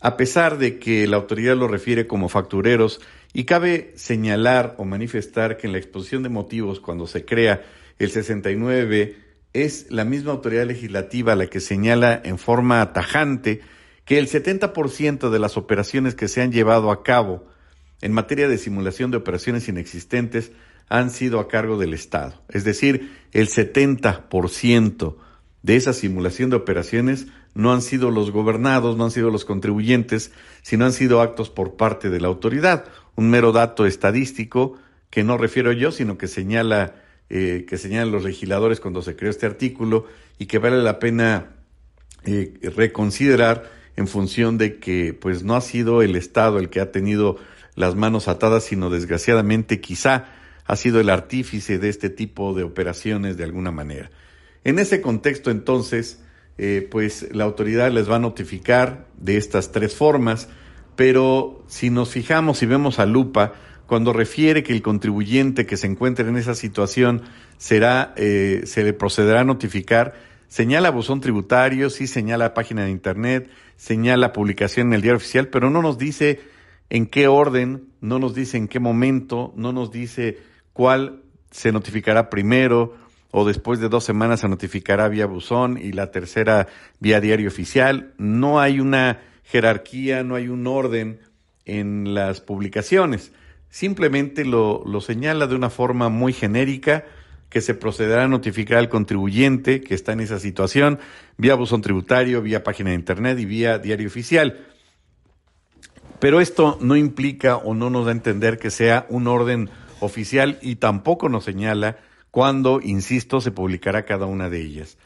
[0.00, 3.00] A pesar de que la autoridad lo refiere como factureros,
[3.36, 7.66] y cabe señalar o manifestar que en la exposición de motivos, cuando se crea
[7.98, 9.14] el 69,
[9.52, 13.60] es la misma autoridad legislativa la que señala en forma tajante
[14.06, 17.46] que el 70% de las operaciones que se han llevado a cabo
[18.00, 20.52] en materia de simulación de operaciones inexistentes
[20.88, 22.42] han sido a cargo del Estado.
[22.48, 25.16] Es decir, el 70%
[25.60, 30.30] de esa simulación de operaciones no han sido los gobernados, no han sido los contribuyentes,
[30.62, 32.84] sino han sido actos por parte de la autoridad.
[33.16, 34.78] Un mero dato estadístico
[35.10, 36.94] que no refiero yo, sino que señala
[37.28, 40.06] eh, que señalan los legisladores cuando se creó este artículo
[40.38, 41.56] y que vale la pena
[42.24, 46.92] eh, reconsiderar en función de que pues no ha sido el Estado el que ha
[46.92, 47.38] tenido
[47.74, 50.26] las manos atadas, sino desgraciadamente quizá
[50.66, 54.10] ha sido el artífice de este tipo de operaciones de alguna manera.
[54.62, 56.20] En ese contexto entonces,
[56.58, 60.48] eh, pues la autoridad les va a notificar de estas tres formas,
[60.96, 63.52] pero si nos fijamos y vemos a lupa,
[63.86, 67.22] cuando refiere que el contribuyente que se encuentre en esa situación
[67.58, 70.14] será, eh, se le procederá a notificar,
[70.48, 75.70] señala buzón tributario, sí señala página de internet, señala publicación en el diario oficial, pero
[75.70, 76.40] no nos dice
[76.90, 80.38] en qué orden, no nos dice en qué momento, no nos dice
[80.72, 82.94] cuál se notificará primero
[83.36, 86.68] o después de dos semanas se notificará vía buzón y la tercera
[87.00, 88.14] vía diario oficial.
[88.16, 91.20] No hay una jerarquía, no hay un orden
[91.64, 93.32] en las publicaciones
[93.76, 97.04] simplemente lo, lo señala de una forma muy genérica
[97.50, 100.98] que se procederá a notificar al contribuyente que está en esa situación
[101.36, 104.66] vía buzón tributario, vía página de internet y vía diario oficial.
[106.18, 109.68] Pero esto no implica o no nos da a entender que sea un orden
[110.00, 111.98] oficial y tampoco nos señala
[112.36, 114.98] cuándo, insisto, se publicará cada una de ellas.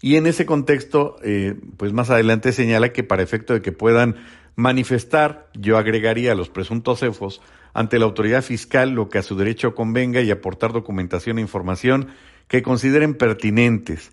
[0.00, 4.16] Y en ese contexto, eh, pues más adelante señala que para efecto de que puedan
[4.56, 7.42] manifestar, yo agregaría a los presuntos cefos
[7.74, 12.08] ante la autoridad fiscal lo que a su derecho convenga y aportar documentación e información
[12.48, 14.10] que consideren pertinentes.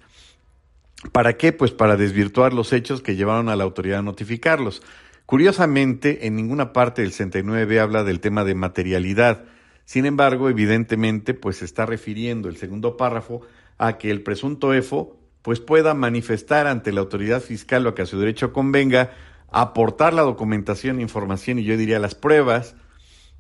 [1.13, 1.53] ¿Para qué?
[1.53, 4.83] Pues para desvirtuar los hechos que llevaron a la autoridad a notificarlos.
[5.25, 9.45] Curiosamente, en ninguna parte del 69 habla del tema de materialidad.
[9.87, 13.39] Sin embargo, evidentemente, pues se está refiriendo el segundo párrafo
[13.77, 18.05] a que el presunto EFO pues pueda manifestar ante la autoridad fiscal lo que a
[18.05, 19.13] su derecho convenga,
[19.49, 22.75] aportar la documentación, información y yo diría las pruebas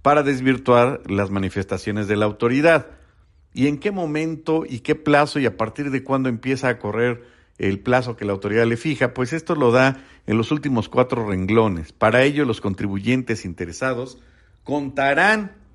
[0.01, 2.91] para desvirtuar las manifestaciones de la autoridad.
[3.53, 7.25] ¿Y en qué momento y qué plazo y a partir de cuándo empieza a correr
[7.57, 9.13] el plazo que la autoridad le fija?
[9.13, 11.91] Pues esto lo da en los últimos cuatro renglones.
[11.91, 14.17] Para ello, los contribuyentes interesados
[14.63, 15.66] contarán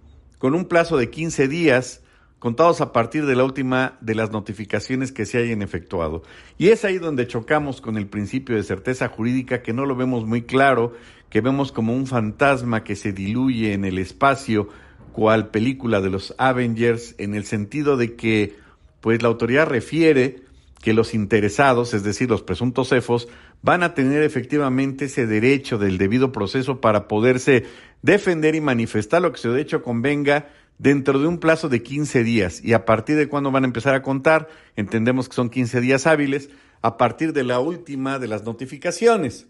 [0.43, 2.03] con un plazo de 15 días
[2.41, 6.25] contados a partir de la última de las notificaciones que se hayan efectuado.
[6.59, 10.27] Y es ahí donde chocamos con el principio de certeza jurídica que no lo vemos
[10.27, 10.95] muy claro,
[11.31, 14.69] que vemos como un fantasma que se diluye en el espacio,
[15.13, 18.57] cual película de los Avengers, en el sentido de que
[19.01, 20.43] pues la autoridad refiere
[20.83, 23.29] que los interesados, es decir, los presuntos cefos,
[23.63, 27.65] van a tener efectivamente ese derecho del debido proceso para poderse
[28.03, 32.63] defender y manifestar lo que su derecho convenga dentro de un plazo de 15 días.
[32.63, 34.49] ¿Y a partir de cuándo van a empezar a contar?
[34.77, 36.51] Entendemos que son 15 días hábiles,
[36.83, 39.47] a partir de la última de las notificaciones.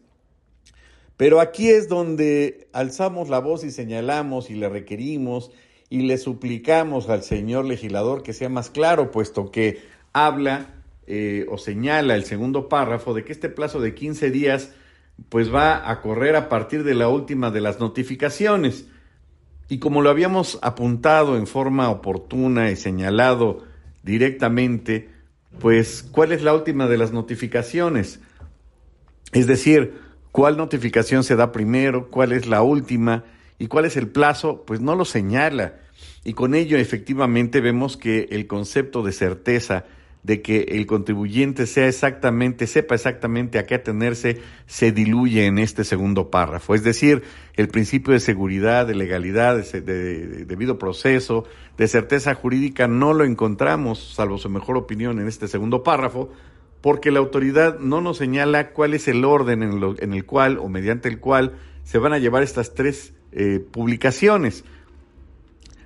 [1.16, 5.50] Pero aquí es donde alzamos la voz y señalamos y le requerimos
[5.88, 10.74] y le suplicamos al señor legislador que sea más claro, puesto que habla
[11.06, 14.72] eh, o señala el segundo párrafo de que este plazo de 15 días
[15.28, 18.86] pues va a correr a partir de la última de las notificaciones.
[19.68, 23.64] Y como lo habíamos apuntado en forma oportuna y señalado
[24.02, 25.08] directamente,
[25.58, 28.20] pues ¿cuál es la última de las notificaciones?
[29.32, 29.94] Es decir,
[30.30, 32.10] ¿cuál notificación se da primero?
[32.10, 33.24] ¿Cuál es la última?
[33.58, 34.64] ¿Y cuál es el plazo?
[34.66, 35.76] Pues no lo señala.
[36.24, 39.86] Y con ello efectivamente vemos que el concepto de certeza
[40.22, 45.82] de que el contribuyente sea exactamente, sepa exactamente a qué atenerse, se diluye en este
[45.82, 46.74] segundo párrafo.
[46.74, 47.22] Es decir,
[47.54, 51.44] el principio de seguridad, de legalidad, de, debido proceso,
[51.76, 56.30] de certeza jurídica, no lo encontramos, salvo su mejor opinión, en este segundo párrafo,
[56.80, 61.08] porque la autoridad no nos señala cuál es el orden en, el cual o mediante
[61.08, 64.64] el cual se van a llevar estas tres eh, publicaciones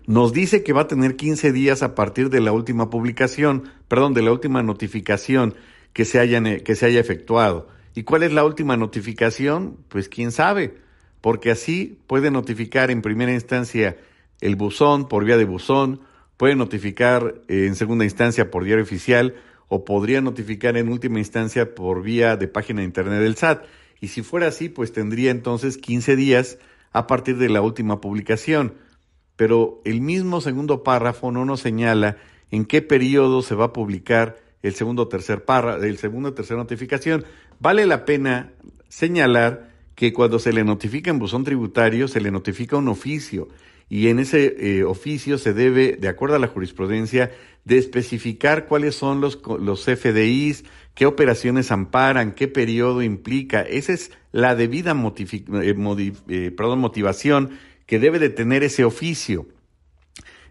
[0.06, 4.14] nos dice que va a tener 15 días a partir de la última publicación, perdón,
[4.14, 5.54] de la última notificación
[5.92, 7.68] que se, hayan, que se haya efectuado.
[7.94, 9.78] ¿Y cuál es la última notificación?
[9.88, 10.76] Pues quién sabe,
[11.20, 13.96] porque así puede notificar en primera instancia
[14.40, 16.02] el buzón por vía de buzón,
[16.36, 19.34] puede notificar en segunda instancia por diario oficial
[19.68, 23.64] o podría notificar en última instancia por vía de página de internet del SAT.
[24.00, 26.58] Y si fuera así, pues tendría entonces 15 días
[26.92, 28.74] a partir de la última publicación
[29.36, 32.16] pero el mismo segundo párrafo no nos señala
[32.50, 36.34] en qué periodo se va a publicar el segundo o tercer párrafo, el segundo o
[36.34, 37.24] tercera notificación.
[37.60, 38.52] Vale la pena
[38.88, 43.48] señalar que cuando se le notifica en buzón tributario se le notifica un oficio
[43.88, 47.30] y en ese eh, oficio se debe, de acuerdo a la jurisprudencia,
[47.64, 53.62] de especificar cuáles son los, los FDIs, qué operaciones amparan, qué periodo implica.
[53.62, 57.50] Esa es la debida eh, eh, motivación
[57.86, 59.46] que debe de tener ese oficio.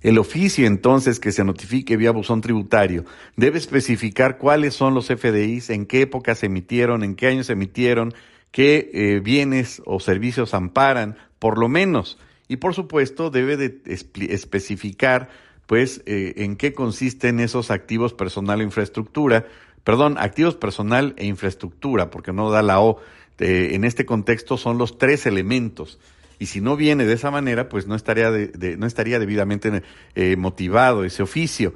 [0.02, 5.69] El oficio entonces que se notifique vía buzón tributario debe especificar cuáles son los FDIs,
[5.69, 8.13] en qué época se emitieron, en qué años se emitieron,
[8.52, 12.19] qué eh, bienes o servicios amparan, por lo menos.
[12.48, 15.30] Y por supuesto debe de especificar
[15.65, 19.48] pues eh, en qué consisten esos activos personal e infraestructura,
[19.84, 23.02] perdón, activos personal e infraestructura, porque no da la O.
[23.39, 26.00] Eh, en este contexto son los tres elementos
[26.39, 29.84] y si no viene de esa manera, pues no estaría, de, no estaría debidamente
[30.15, 31.76] eh, motivado ese oficio.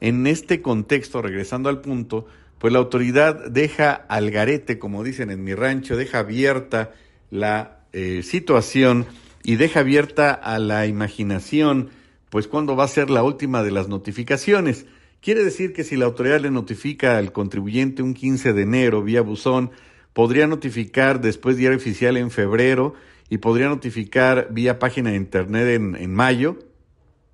[0.00, 2.26] En este contexto, regresando al punto,
[2.58, 6.92] pues la autoridad deja al garete, como dicen en mi rancho, deja abierta
[7.30, 9.06] la eh, situación
[9.42, 11.90] y deja abierta a la imaginación,
[12.30, 14.86] pues cuándo va a ser la última de las notificaciones.
[15.20, 19.20] Quiere decir que si la autoridad le notifica al contribuyente un 15 de enero vía
[19.20, 19.70] buzón,
[20.12, 22.94] podría notificar después diario oficial en febrero
[23.28, 26.58] y podría notificar vía página de internet en, en mayo,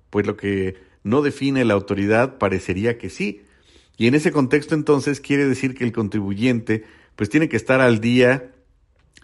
[0.09, 3.43] pues lo que no define la autoridad parecería que sí.
[3.97, 6.83] Y en ese contexto entonces quiere decir que el contribuyente
[7.15, 8.51] pues tiene que estar al día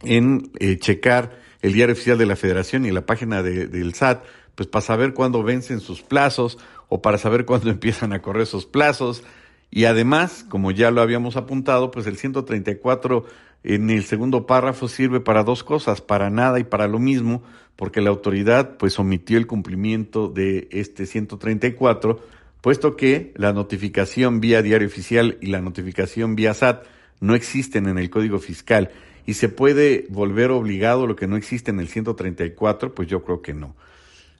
[0.03, 4.23] en eh, checar el diario oficial de la federación y la página del SAT,
[4.55, 6.57] pues para saber cuándo vencen sus plazos
[6.89, 9.23] o para saber cuándo empiezan a correr esos plazos.
[9.69, 13.25] Y además, como ya lo habíamos apuntado, pues el 134
[13.63, 17.43] en el segundo párrafo sirve para dos cosas, para nada y para lo mismo,
[17.75, 22.19] porque la autoridad pues omitió el cumplimiento de este 134
[22.61, 26.85] puesto que la notificación vía diario oficial y la notificación vía SAT
[27.19, 28.91] no existen en el Código Fiscal
[29.25, 33.41] y se puede volver obligado lo que no existe en el 134, pues yo creo
[33.41, 33.75] que no.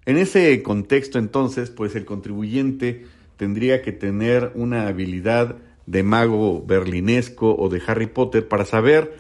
[0.06, 3.06] En ese contexto entonces, pues el contribuyente
[3.38, 5.58] tendría que tener una habilidad
[5.92, 9.14] de mago berlinesco o de Harry Potter para saber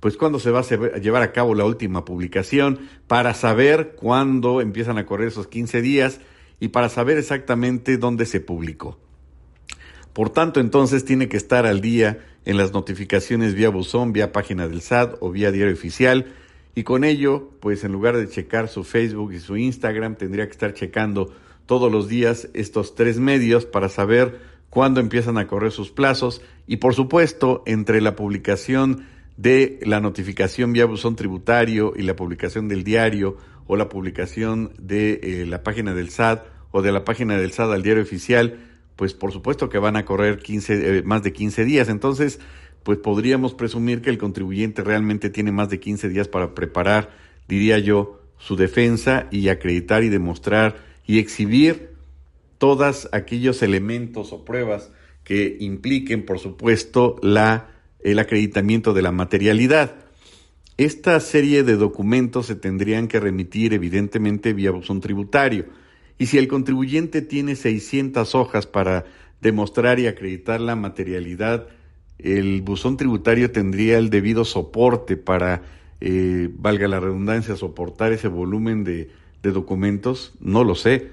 [0.00, 4.98] pues cuándo se va a llevar a cabo la última publicación, para saber cuándo empiezan
[4.98, 6.20] a correr esos 15 días
[6.60, 8.98] y para saber exactamente dónde se publicó.
[10.12, 14.68] Por tanto, entonces tiene que estar al día en las notificaciones vía buzón, vía página
[14.68, 16.32] del SAT o vía diario oficial.
[16.74, 20.52] Y con ello, pues en lugar de checar su Facebook y su Instagram, tendría que
[20.52, 21.32] estar checando
[21.66, 26.42] todos los días estos tres medios para saber cuándo empiezan a correr sus plazos.
[26.66, 29.06] Y por supuesto, entre la publicación
[29.38, 35.18] de la notificación vía buzón tributario y la publicación del diario o la publicación de
[35.22, 38.58] eh, la página del SAT o de la página del SAT al diario oficial,
[38.96, 41.88] pues por supuesto que van a correr 15, eh, más de 15 días.
[41.88, 42.38] Entonces,
[42.82, 47.12] pues podríamos presumir que el contribuyente realmente tiene más de 15 días para preparar,
[47.48, 51.95] diría yo, su defensa y acreditar y demostrar y exhibir
[52.58, 54.90] todos aquellos elementos o pruebas
[55.24, 59.96] que impliquen, por supuesto, la, el acreditamiento de la materialidad.
[60.76, 65.66] Esta serie de documentos se tendrían que remitir evidentemente vía buzón tributario
[66.18, 69.04] y si el contribuyente tiene 600 hojas para
[69.40, 71.68] demostrar y acreditar la materialidad,
[72.18, 75.62] el buzón tributario tendría el debido soporte para,
[76.00, 79.10] eh, valga la redundancia, soportar ese volumen de,
[79.42, 81.12] documentos, no lo sé.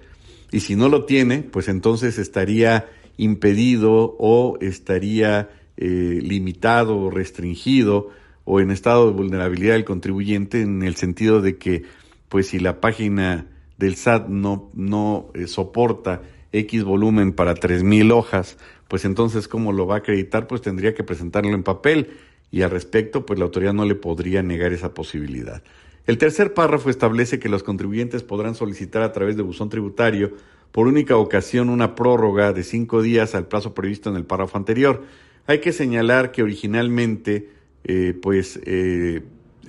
[0.54, 2.88] Y si no lo tiene, pues entonces estaría
[3.18, 8.12] impedido o estaría eh, limitado o restringido
[8.44, 11.84] o en estado de vulnerabilidad del contribuyente en el sentido de que,
[12.30, 13.48] pues si la página
[13.80, 19.88] del SAT no, no eh, soporta X volumen para 3.000 hojas, pues entonces, ¿cómo lo
[19.88, 20.46] va a acreditar?
[20.46, 22.12] Pues tendría que presentarlo en papel
[22.52, 25.64] y al respecto, pues la autoridad no le podría negar esa posibilidad.
[26.06, 30.34] El tercer párrafo establece que los contribuyentes podrán solicitar a través de buzón tributario
[30.72, 35.04] por única ocasión una prórroga de cinco días al plazo previsto en el párrafo anterior.
[35.48, 37.50] Hay que señalar que originalmente,
[37.84, 39.24] eh, pues, eh,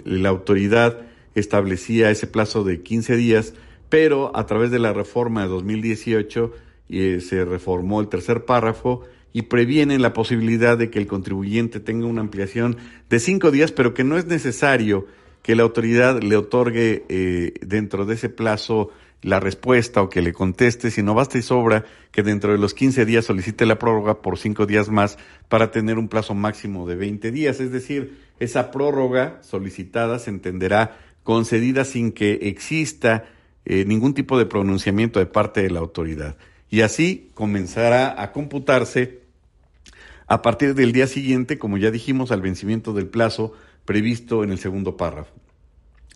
[0.04, 1.02] la autoridad
[1.34, 3.54] establecía ese plazo de 15 días
[3.94, 6.52] pero a través de la reforma de 2018
[6.88, 12.06] eh, se reformó el tercer párrafo y previene la posibilidad de que el contribuyente tenga
[12.06, 12.76] una ampliación
[13.08, 15.06] de cinco días, pero que no es necesario
[15.44, 18.90] que la autoridad le otorgue eh, dentro de ese plazo
[19.20, 23.04] la respuesta o que le conteste, sino basta y sobra que dentro de los 15
[23.04, 25.18] días solicite la prórroga por cinco días más
[25.50, 27.60] para tener un plazo máximo de 20 días.
[27.60, 33.26] Es decir, esa prórroga solicitada se entenderá concedida sin que exista
[33.66, 36.36] eh, ningún tipo de pronunciamiento de parte de la autoridad.
[36.70, 39.20] Y así comenzará a computarse
[40.26, 43.52] a partir del día siguiente, como ya dijimos, al vencimiento del plazo
[43.84, 45.32] previsto en el segundo párrafo.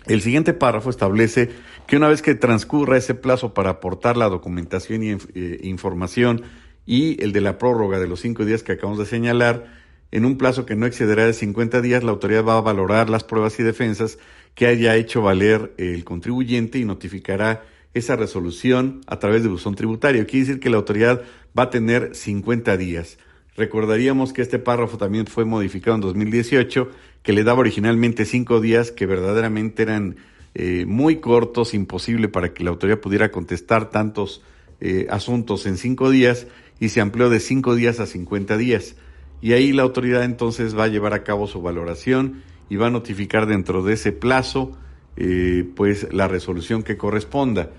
[0.06, 1.50] El siguiente párrafo establece
[1.86, 6.42] que una vez que transcurra ese plazo para aportar la documentación eh, información
[6.86, 9.66] y el de la prórroga de los cinco días que acabamos de señalar,
[10.10, 13.24] en un plazo que no excederá de 50 días, la autoridad va a valorar las
[13.24, 14.18] pruebas y defensas
[14.54, 20.26] que haya hecho valer el contribuyente y notificará esa resolución a través de buzón tributario.
[20.26, 21.22] Quiere decir que la autoridad
[21.58, 23.18] va a tener 50 días.
[23.58, 26.90] Recordaríamos que este párrafo también fue modificado en 2018,
[27.24, 30.14] que le daba originalmente cinco días, que verdaderamente eran
[30.54, 34.42] eh, muy cortos, imposible para que la autoridad pudiera contestar tantos
[34.80, 36.46] eh, asuntos en cinco días,
[36.78, 38.94] y se amplió de cinco días a 50 días.
[39.40, 42.90] Y ahí la autoridad entonces va a llevar a cabo su valoración y va a
[42.90, 44.78] notificar dentro de ese plazo
[45.16, 47.72] eh, pues la resolución que corresponda.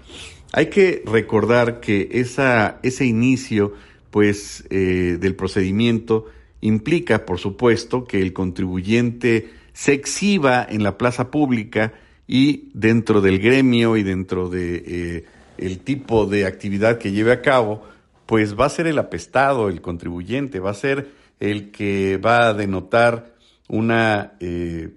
[0.52, 3.76] Hay que recordar que esa, ese inicio
[4.12, 6.26] pues eh, del procedimiento
[6.62, 11.94] implica por supuesto que el contribuyente se exhiba en la plaza pública
[12.28, 15.26] y dentro del gremio y dentro de eh,
[15.58, 17.84] el tipo de actividad que lleve a cabo,
[18.26, 22.54] pues va a ser el apestado, el contribuyente, va a ser el que va a
[22.54, 23.34] denotar
[23.68, 24.90] una, eh,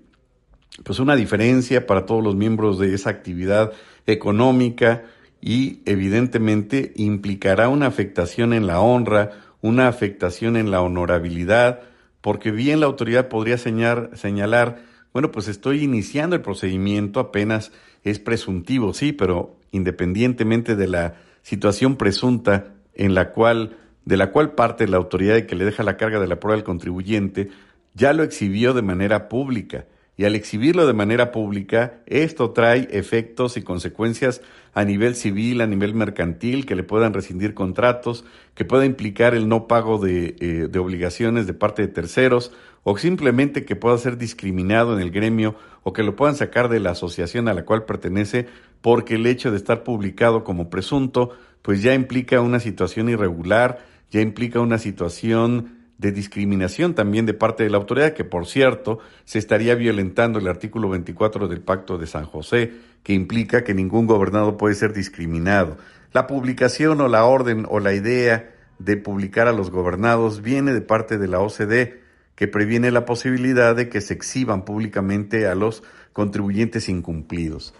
[0.84, 3.72] pues una diferencia para todos los miembros de esa actividad
[4.06, 5.04] económica
[5.44, 11.80] y evidentemente implicará una afectación en la honra, una afectación en la honorabilidad,
[12.20, 17.72] porque bien la autoridad podría señalar, señalar, bueno, pues estoy iniciando el procedimiento, apenas
[18.04, 24.52] es presuntivo, sí, pero independientemente de la situación presunta en la cual, de la cual
[24.52, 27.48] parte la autoridad y que le deja la carga de la prueba al contribuyente,
[27.94, 29.86] ya lo exhibió de manera pública.
[30.16, 34.42] Y al exhibirlo de manera pública, esto trae efectos y consecuencias
[34.74, 39.48] a nivel civil, a nivel mercantil, que le puedan rescindir contratos, que pueda implicar el
[39.48, 42.52] no pago de, eh, de obligaciones de parte de terceros,
[42.82, 46.80] o simplemente que pueda ser discriminado en el gremio, o que lo puedan sacar de
[46.80, 48.46] la asociación a la cual pertenece,
[48.80, 51.30] porque el hecho de estar publicado como presunto,
[51.62, 57.62] pues ya implica una situación irregular, ya implica una situación de discriminación también de parte
[57.62, 62.08] de la autoridad, que por cierto se estaría violentando el artículo 24 del Pacto de
[62.08, 62.72] San José,
[63.04, 65.78] que implica que ningún gobernado puede ser discriminado.
[66.12, 70.80] La publicación o la orden o la idea de publicar a los gobernados viene de
[70.80, 72.00] parte de la OCDE,
[72.34, 77.74] que previene la posibilidad de que se exhiban públicamente a los contribuyentes incumplidos.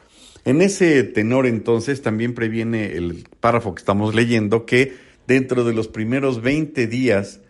[0.45, 4.97] En ese tenor entonces también previene el párrafo que estamos leyendo que
[5.27, 7.41] dentro de los primeros 20 días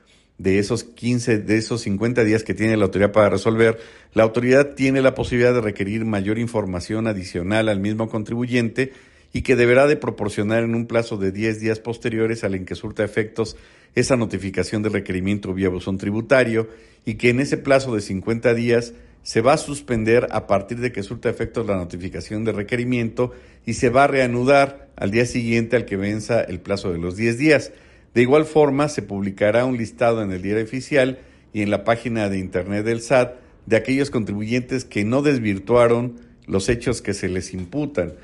[0.42, 3.78] de esos 15, de esos 50 días que tiene la autoridad para resolver,
[4.12, 8.92] la autoridad tiene la posibilidad de requerir mayor información adicional al mismo contribuyente
[9.32, 12.74] y que deberá de proporcionar en un plazo de 10 días posteriores al en que
[12.74, 13.56] surta efectos
[13.94, 16.68] esa notificación de requerimiento vía buzón tributario
[17.04, 20.90] y que en ese plazo de 50 días se va a suspender a partir de
[20.90, 23.32] que surta efectos la notificación de requerimiento
[23.64, 27.16] y se va a reanudar al día siguiente al que venza el plazo de los
[27.16, 27.72] 10 días.
[28.14, 31.20] De igual forma, se publicará un listado en el diario oficial
[31.52, 33.36] y en la página de Internet del SAT
[33.66, 38.14] de aquellos contribuyentes que no desvirtuaron los hechos que se les imputan.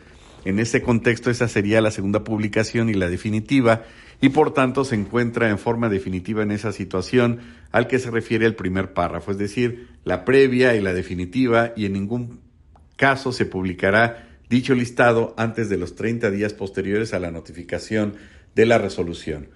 [0.44, 3.84] En ese contexto, esa sería la segunda publicación y la definitiva,
[4.20, 8.46] y por tanto se encuentra en forma definitiva en esa situación al que se refiere
[8.46, 12.40] el primer párrafo, es decir, la previa y la definitiva, y en ningún
[12.96, 18.14] caso se publicará dicho listado antes de los 30 días posteriores a la notificación
[18.54, 19.48] de la resolución.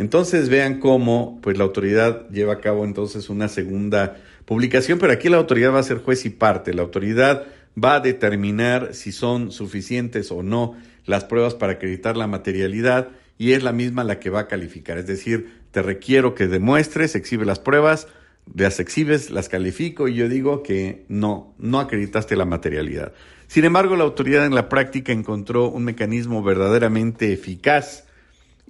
[0.00, 5.28] Entonces vean cómo pues la autoridad lleva a cabo entonces una segunda publicación, pero aquí
[5.28, 6.72] la autoridad va a ser juez y parte.
[6.72, 7.44] La autoridad
[7.76, 10.74] va a determinar si son suficientes o no
[11.04, 14.96] las pruebas para acreditar la materialidad y es la misma la que va a calificar.
[14.96, 18.08] Es decir, te requiero que demuestres, exhibe las pruebas,
[18.54, 23.12] las exhibes, las califico y yo digo que no, no acreditaste la materialidad.
[23.48, 28.06] Sin embargo, la autoridad en la práctica encontró un mecanismo verdaderamente eficaz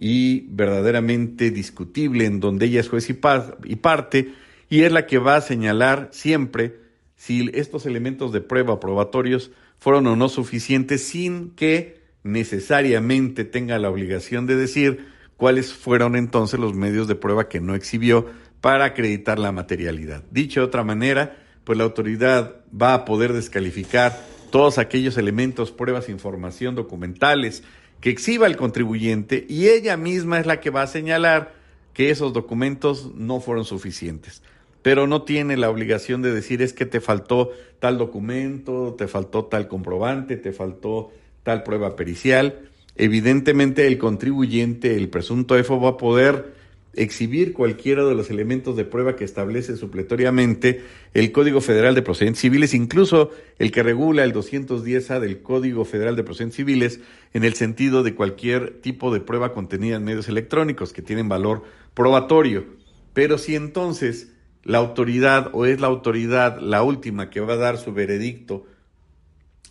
[0.01, 4.33] y verdaderamente discutible en donde ella es juez y, parte
[4.71, 6.81] y es la que va a señalar siempre
[7.17, 13.91] si estos elementos de prueba probatorios fueron o no suficientes sin que necesariamente tenga la
[13.91, 18.27] obligación de decir cuáles fueron entonces los medios de prueba que no exhibió
[18.63, 20.25] para acreditar la materialidad.
[20.31, 24.19] Dicho de otra manera, pues la autoridad va a poder descalificar
[24.51, 27.63] todos aquellos elementos, pruebas, información, documentales,
[28.01, 31.55] que exhiba el contribuyente y ella misma es la que va a señalar
[31.93, 34.43] que esos documentos no fueron suficientes.
[34.83, 39.45] Pero no tiene la obligación de decir es que te faltó tal documento, te faltó
[39.45, 41.11] tal comprobante, te faltó
[41.43, 42.71] tal prueba pericial.
[42.97, 46.55] Evidentemente el contribuyente, el presunto EFO va a poder
[46.95, 50.83] exhibir cualquiera de los elementos de prueba que establece supletoriamente
[51.15, 56.17] el Código Federal de Procedimientos Civiles, incluso el que regula el 210A del Código Federal
[56.17, 57.01] de Procedimientos Civiles,
[57.33, 61.63] en el sentido de cualquier tipo de prueba contenida en medios electrónicos que tienen valor
[61.95, 62.65] probatorio.
[63.13, 64.33] Pero si entonces
[64.65, 68.67] la autoridad o es la autoridad la última que va a dar su veredicto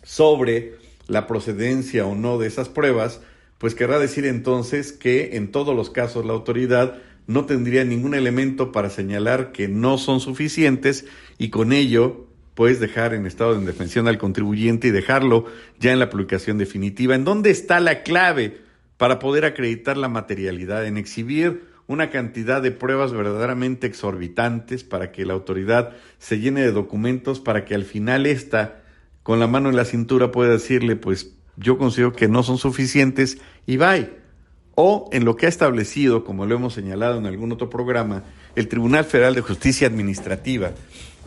[0.02, 0.74] sobre
[1.06, 3.20] la procedencia o no de esas pruebas,
[3.58, 6.98] pues querrá decir entonces que en todos los casos la autoridad
[7.30, 11.06] no tendría ningún elemento para señalar que no son suficientes
[11.38, 15.46] y con ello puedes dejar en estado de indefensión al contribuyente y dejarlo
[15.78, 17.14] ya en la publicación definitiva.
[17.14, 18.58] ¿En dónde está la clave
[18.96, 20.84] para poder acreditar la materialidad?
[20.86, 26.72] En exhibir una cantidad de pruebas verdaderamente exorbitantes para que la autoridad se llene de
[26.72, 28.82] documentos para que al final esta,
[29.22, 33.38] con la mano en la cintura, pueda decirle, pues yo considero que no son suficientes
[33.66, 34.19] y bye
[34.74, 38.24] o en lo que ha establecido, como lo hemos señalado en algún otro programa,
[38.56, 40.72] el Tribunal Federal de Justicia Administrativa,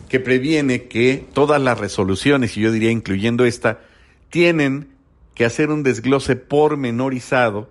[0.10, 3.80] que previene que todas las resoluciones, y yo diría incluyendo esta,
[4.30, 4.90] tienen
[5.36, 7.70] que hacer un desglose pormenorizado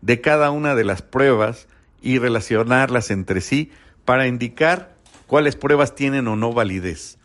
[0.00, 1.66] de cada una de las pruebas
[2.02, 3.70] y relacionarlas entre sí
[4.04, 4.94] para indicar
[5.26, 7.18] cuáles pruebas tienen o no validez.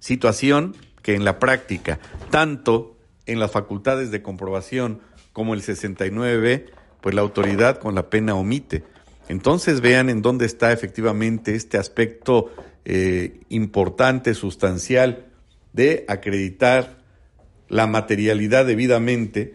[0.00, 5.00] Situación que en la práctica, tanto en las facultades de comprobación
[5.32, 6.66] como el 69
[7.00, 8.84] pues la autoridad con la pena omite.
[9.28, 12.50] Entonces vean en dónde está efectivamente este aspecto
[12.84, 15.26] eh, importante, sustancial,
[15.72, 16.98] de acreditar
[17.68, 19.54] la materialidad debidamente,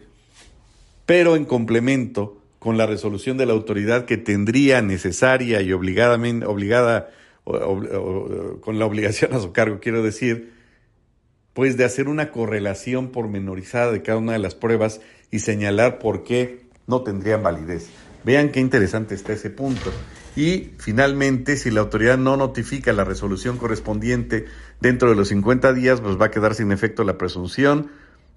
[1.05, 7.09] pero en complemento con la resolución de la autoridad que tendría necesaria y obligadamente, obligada,
[7.43, 10.53] con la obligación a su cargo, quiero decir,
[11.53, 16.23] pues de hacer una correlación pormenorizada de cada una de las pruebas y señalar por
[16.23, 17.89] qué no tendrían validez.
[18.23, 19.91] Vean qué interesante está ese punto.
[20.35, 24.45] Y finalmente, si la autoridad no notifica la resolución correspondiente
[24.79, 27.91] dentro de los 50 días, pues va a quedar sin efecto la presunción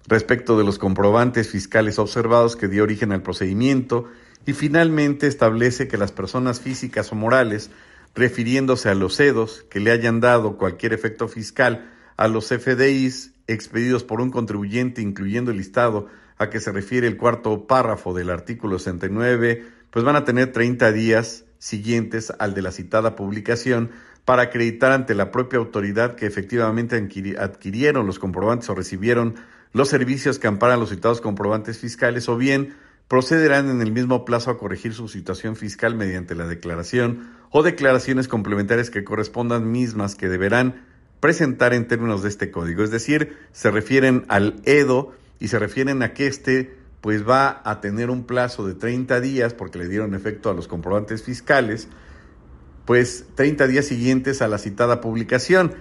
[0.07, 4.05] respecto de los comprobantes fiscales observados que dio origen al procedimiento
[4.45, 7.69] y finalmente establece que las personas físicas o morales,
[8.15, 14.03] refiriéndose a los CEDOS que le hayan dado cualquier efecto fiscal a los FDIs expedidos
[14.03, 18.79] por un contribuyente, incluyendo el listado a que se refiere el cuarto párrafo del artículo
[18.79, 23.91] 69, pues van a tener 30 días siguientes al de la citada publicación
[24.25, 26.95] para acreditar ante la propia autoridad que efectivamente
[27.39, 29.35] adquirieron los comprobantes o recibieron
[29.73, 32.75] los servicios que amparan los citados comprobantes fiscales o bien
[33.07, 38.27] procederán en el mismo plazo a corregir su situación fiscal mediante la declaración o declaraciones
[38.27, 40.83] complementarias que correspondan mismas que deberán
[41.19, 42.83] presentar en términos de este código.
[42.83, 47.79] Es decir, se refieren al EDO y se refieren a que éste pues va a
[47.79, 51.87] tener un plazo de 30 días porque le dieron efecto a los comprobantes fiscales,
[52.85, 55.75] pues 30 días siguientes a la citada publicación.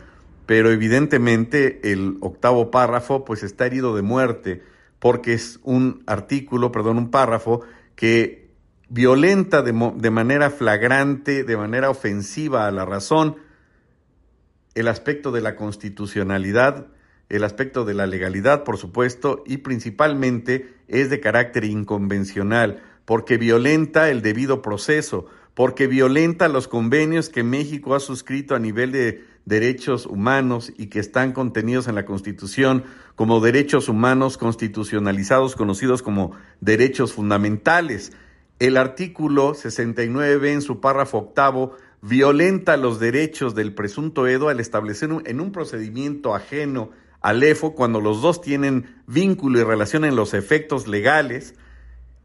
[0.45, 4.63] Pero evidentemente el octavo párrafo pues está herido de muerte
[4.99, 7.63] porque es un artículo, perdón, un párrafo
[7.97, 8.51] que
[8.89, 13.37] violenta de, de manera flagrante, de manera ofensiva a la razón,
[14.75, 16.87] el aspecto de la constitucionalidad,
[17.29, 24.11] el aspecto de la legalidad, por supuesto, y principalmente es de carácter inconvencional, porque violenta
[24.11, 30.07] el debido proceso, porque violenta los convenios que México ha suscrito a nivel de derechos
[30.07, 37.13] humanos y que están contenidos en la Constitución como derechos humanos constitucionalizados, conocidos como derechos
[37.13, 38.13] fundamentales.
[38.59, 45.11] El artículo 69 en su párrafo octavo violenta los derechos del presunto Edo al establecer
[45.25, 46.91] en un procedimiento ajeno
[47.27, 51.57] al EFO cuando los dos tienen vínculo y relación en los efectos legales,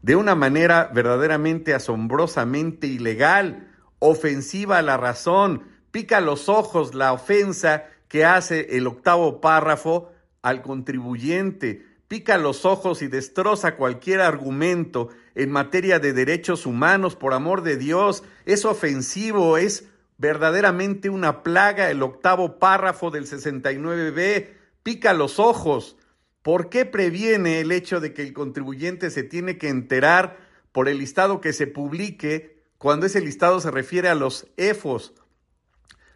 [0.00, 3.66] de una manera verdaderamente asombrosamente ilegal,
[3.98, 10.62] ofensiva a la razón, pica los ojos la ofensa que hace el octavo párrafo al
[10.62, 17.62] contribuyente, pica los ojos y destroza cualquier argumento en materia de derechos humanos, por amor
[17.62, 19.84] de Dios, es ofensivo, es
[20.18, 25.96] verdaderamente una plaga el octavo párrafo del 69b, pica los ojos,
[26.42, 30.38] ¿Por qué previene el hecho de que el contribuyente se tiene que enterar
[30.72, 35.14] por el listado que se publique cuando ese listado se refiere a los EFOS?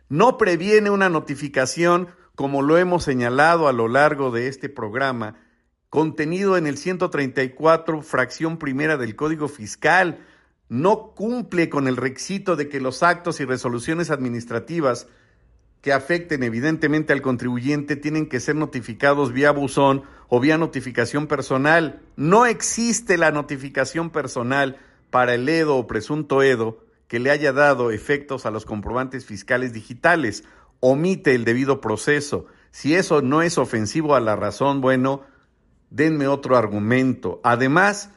[0.09, 5.37] No previene una notificación, como lo hemos señalado a lo largo de este programa,
[5.91, 10.27] contenido en el 134, fracción primera del Código Fiscal.
[10.69, 15.07] No cumple con el requisito de que los actos y resoluciones administrativas
[15.87, 22.01] que afecten evidentemente al contribuyente tienen que ser notificados vía buzón o vía notificación personal.
[22.17, 24.79] No existe la notificación personal
[25.11, 29.73] para el EDO o presunto EDO que le haya dado efectos a los comprobantes fiscales
[29.73, 30.43] digitales.
[30.81, 32.47] Omite el debido proceso.
[32.73, 35.23] Si eso no es ofensivo a la razón, bueno,
[35.91, 37.41] denme otro argumento.
[37.45, 38.11] Además,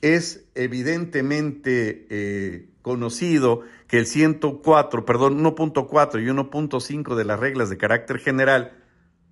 [0.00, 7.78] es evidentemente eh, conocido que el 104, perdón, 1.4 y 1.5 de las reglas de
[7.78, 8.78] carácter general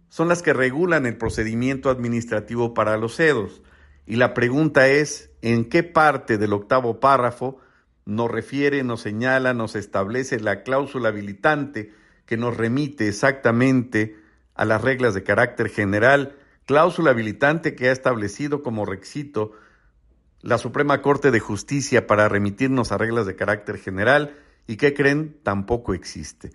[0.08, 3.62] son las que regulan el procedimiento administrativo para los CEDOS.
[4.06, 7.58] Y la pregunta es, ¿en qué parte del octavo párrafo
[8.04, 11.92] nos refiere, nos señala, nos establece la cláusula habilitante
[12.26, 14.16] que nos remite exactamente
[14.54, 16.36] a las reglas de carácter general,
[16.66, 19.52] cláusula habilitante que ha establecido como requisito
[20.42, 24.36] la Suprema Corte de Justicia para remitirnos a reglas de carácter general
[24.66, 26.50] y que creen tampoco existe.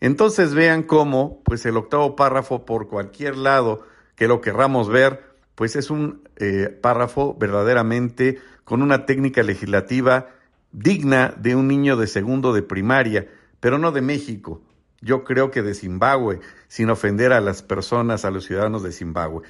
[0.00, 3.84] Entonces vean cómo, pues el octavo párrafo por cualquier lado
[4.14, 5.24] que lo querramos ver,
[5.54, 10.28] pues es un eh, párrafo verdaderamente con una técnica legislativa
[10.72, 13.28] digna de un niño de segundo de primaria,
[13.60, 14.62] pero no de México.
[15.00, 19.42] Yo creo que de Zimbabue, sin ofender a las personas, a los ciudadanos de Zimbabue.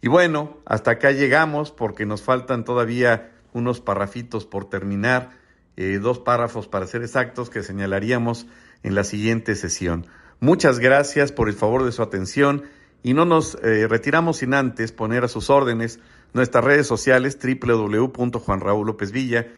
[0.00, 5.30] Y bueno, hasta acá llegamos porque nos faltan todavía unos parrafitos por terminar,
[5.76, 8.46] eh, dos párrafos para ser exactos que señalaríamos
[8.82, 10.06] en la siguiente sesión.
[10.40, 12.64] Muchas gracias por el favor de su atención
[13.02, 16.00] y no nos eh, retiramos sin antes poner a sus órdenes
[16.32, 18.96] nuestras redes sociales www.juanraúl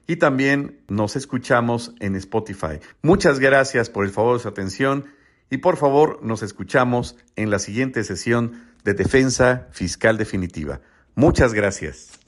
[0.07, 2.81] y también nos escuchamos en Spotify.
[3.03, 5.07] Muchas gracias por el favor de su atención
[5.51, 10.81] y por favor nos escuchamos en la siguiente sesión de Defensa Fiscal Definitiva.
[11.15, 12.26] Muchas gracias.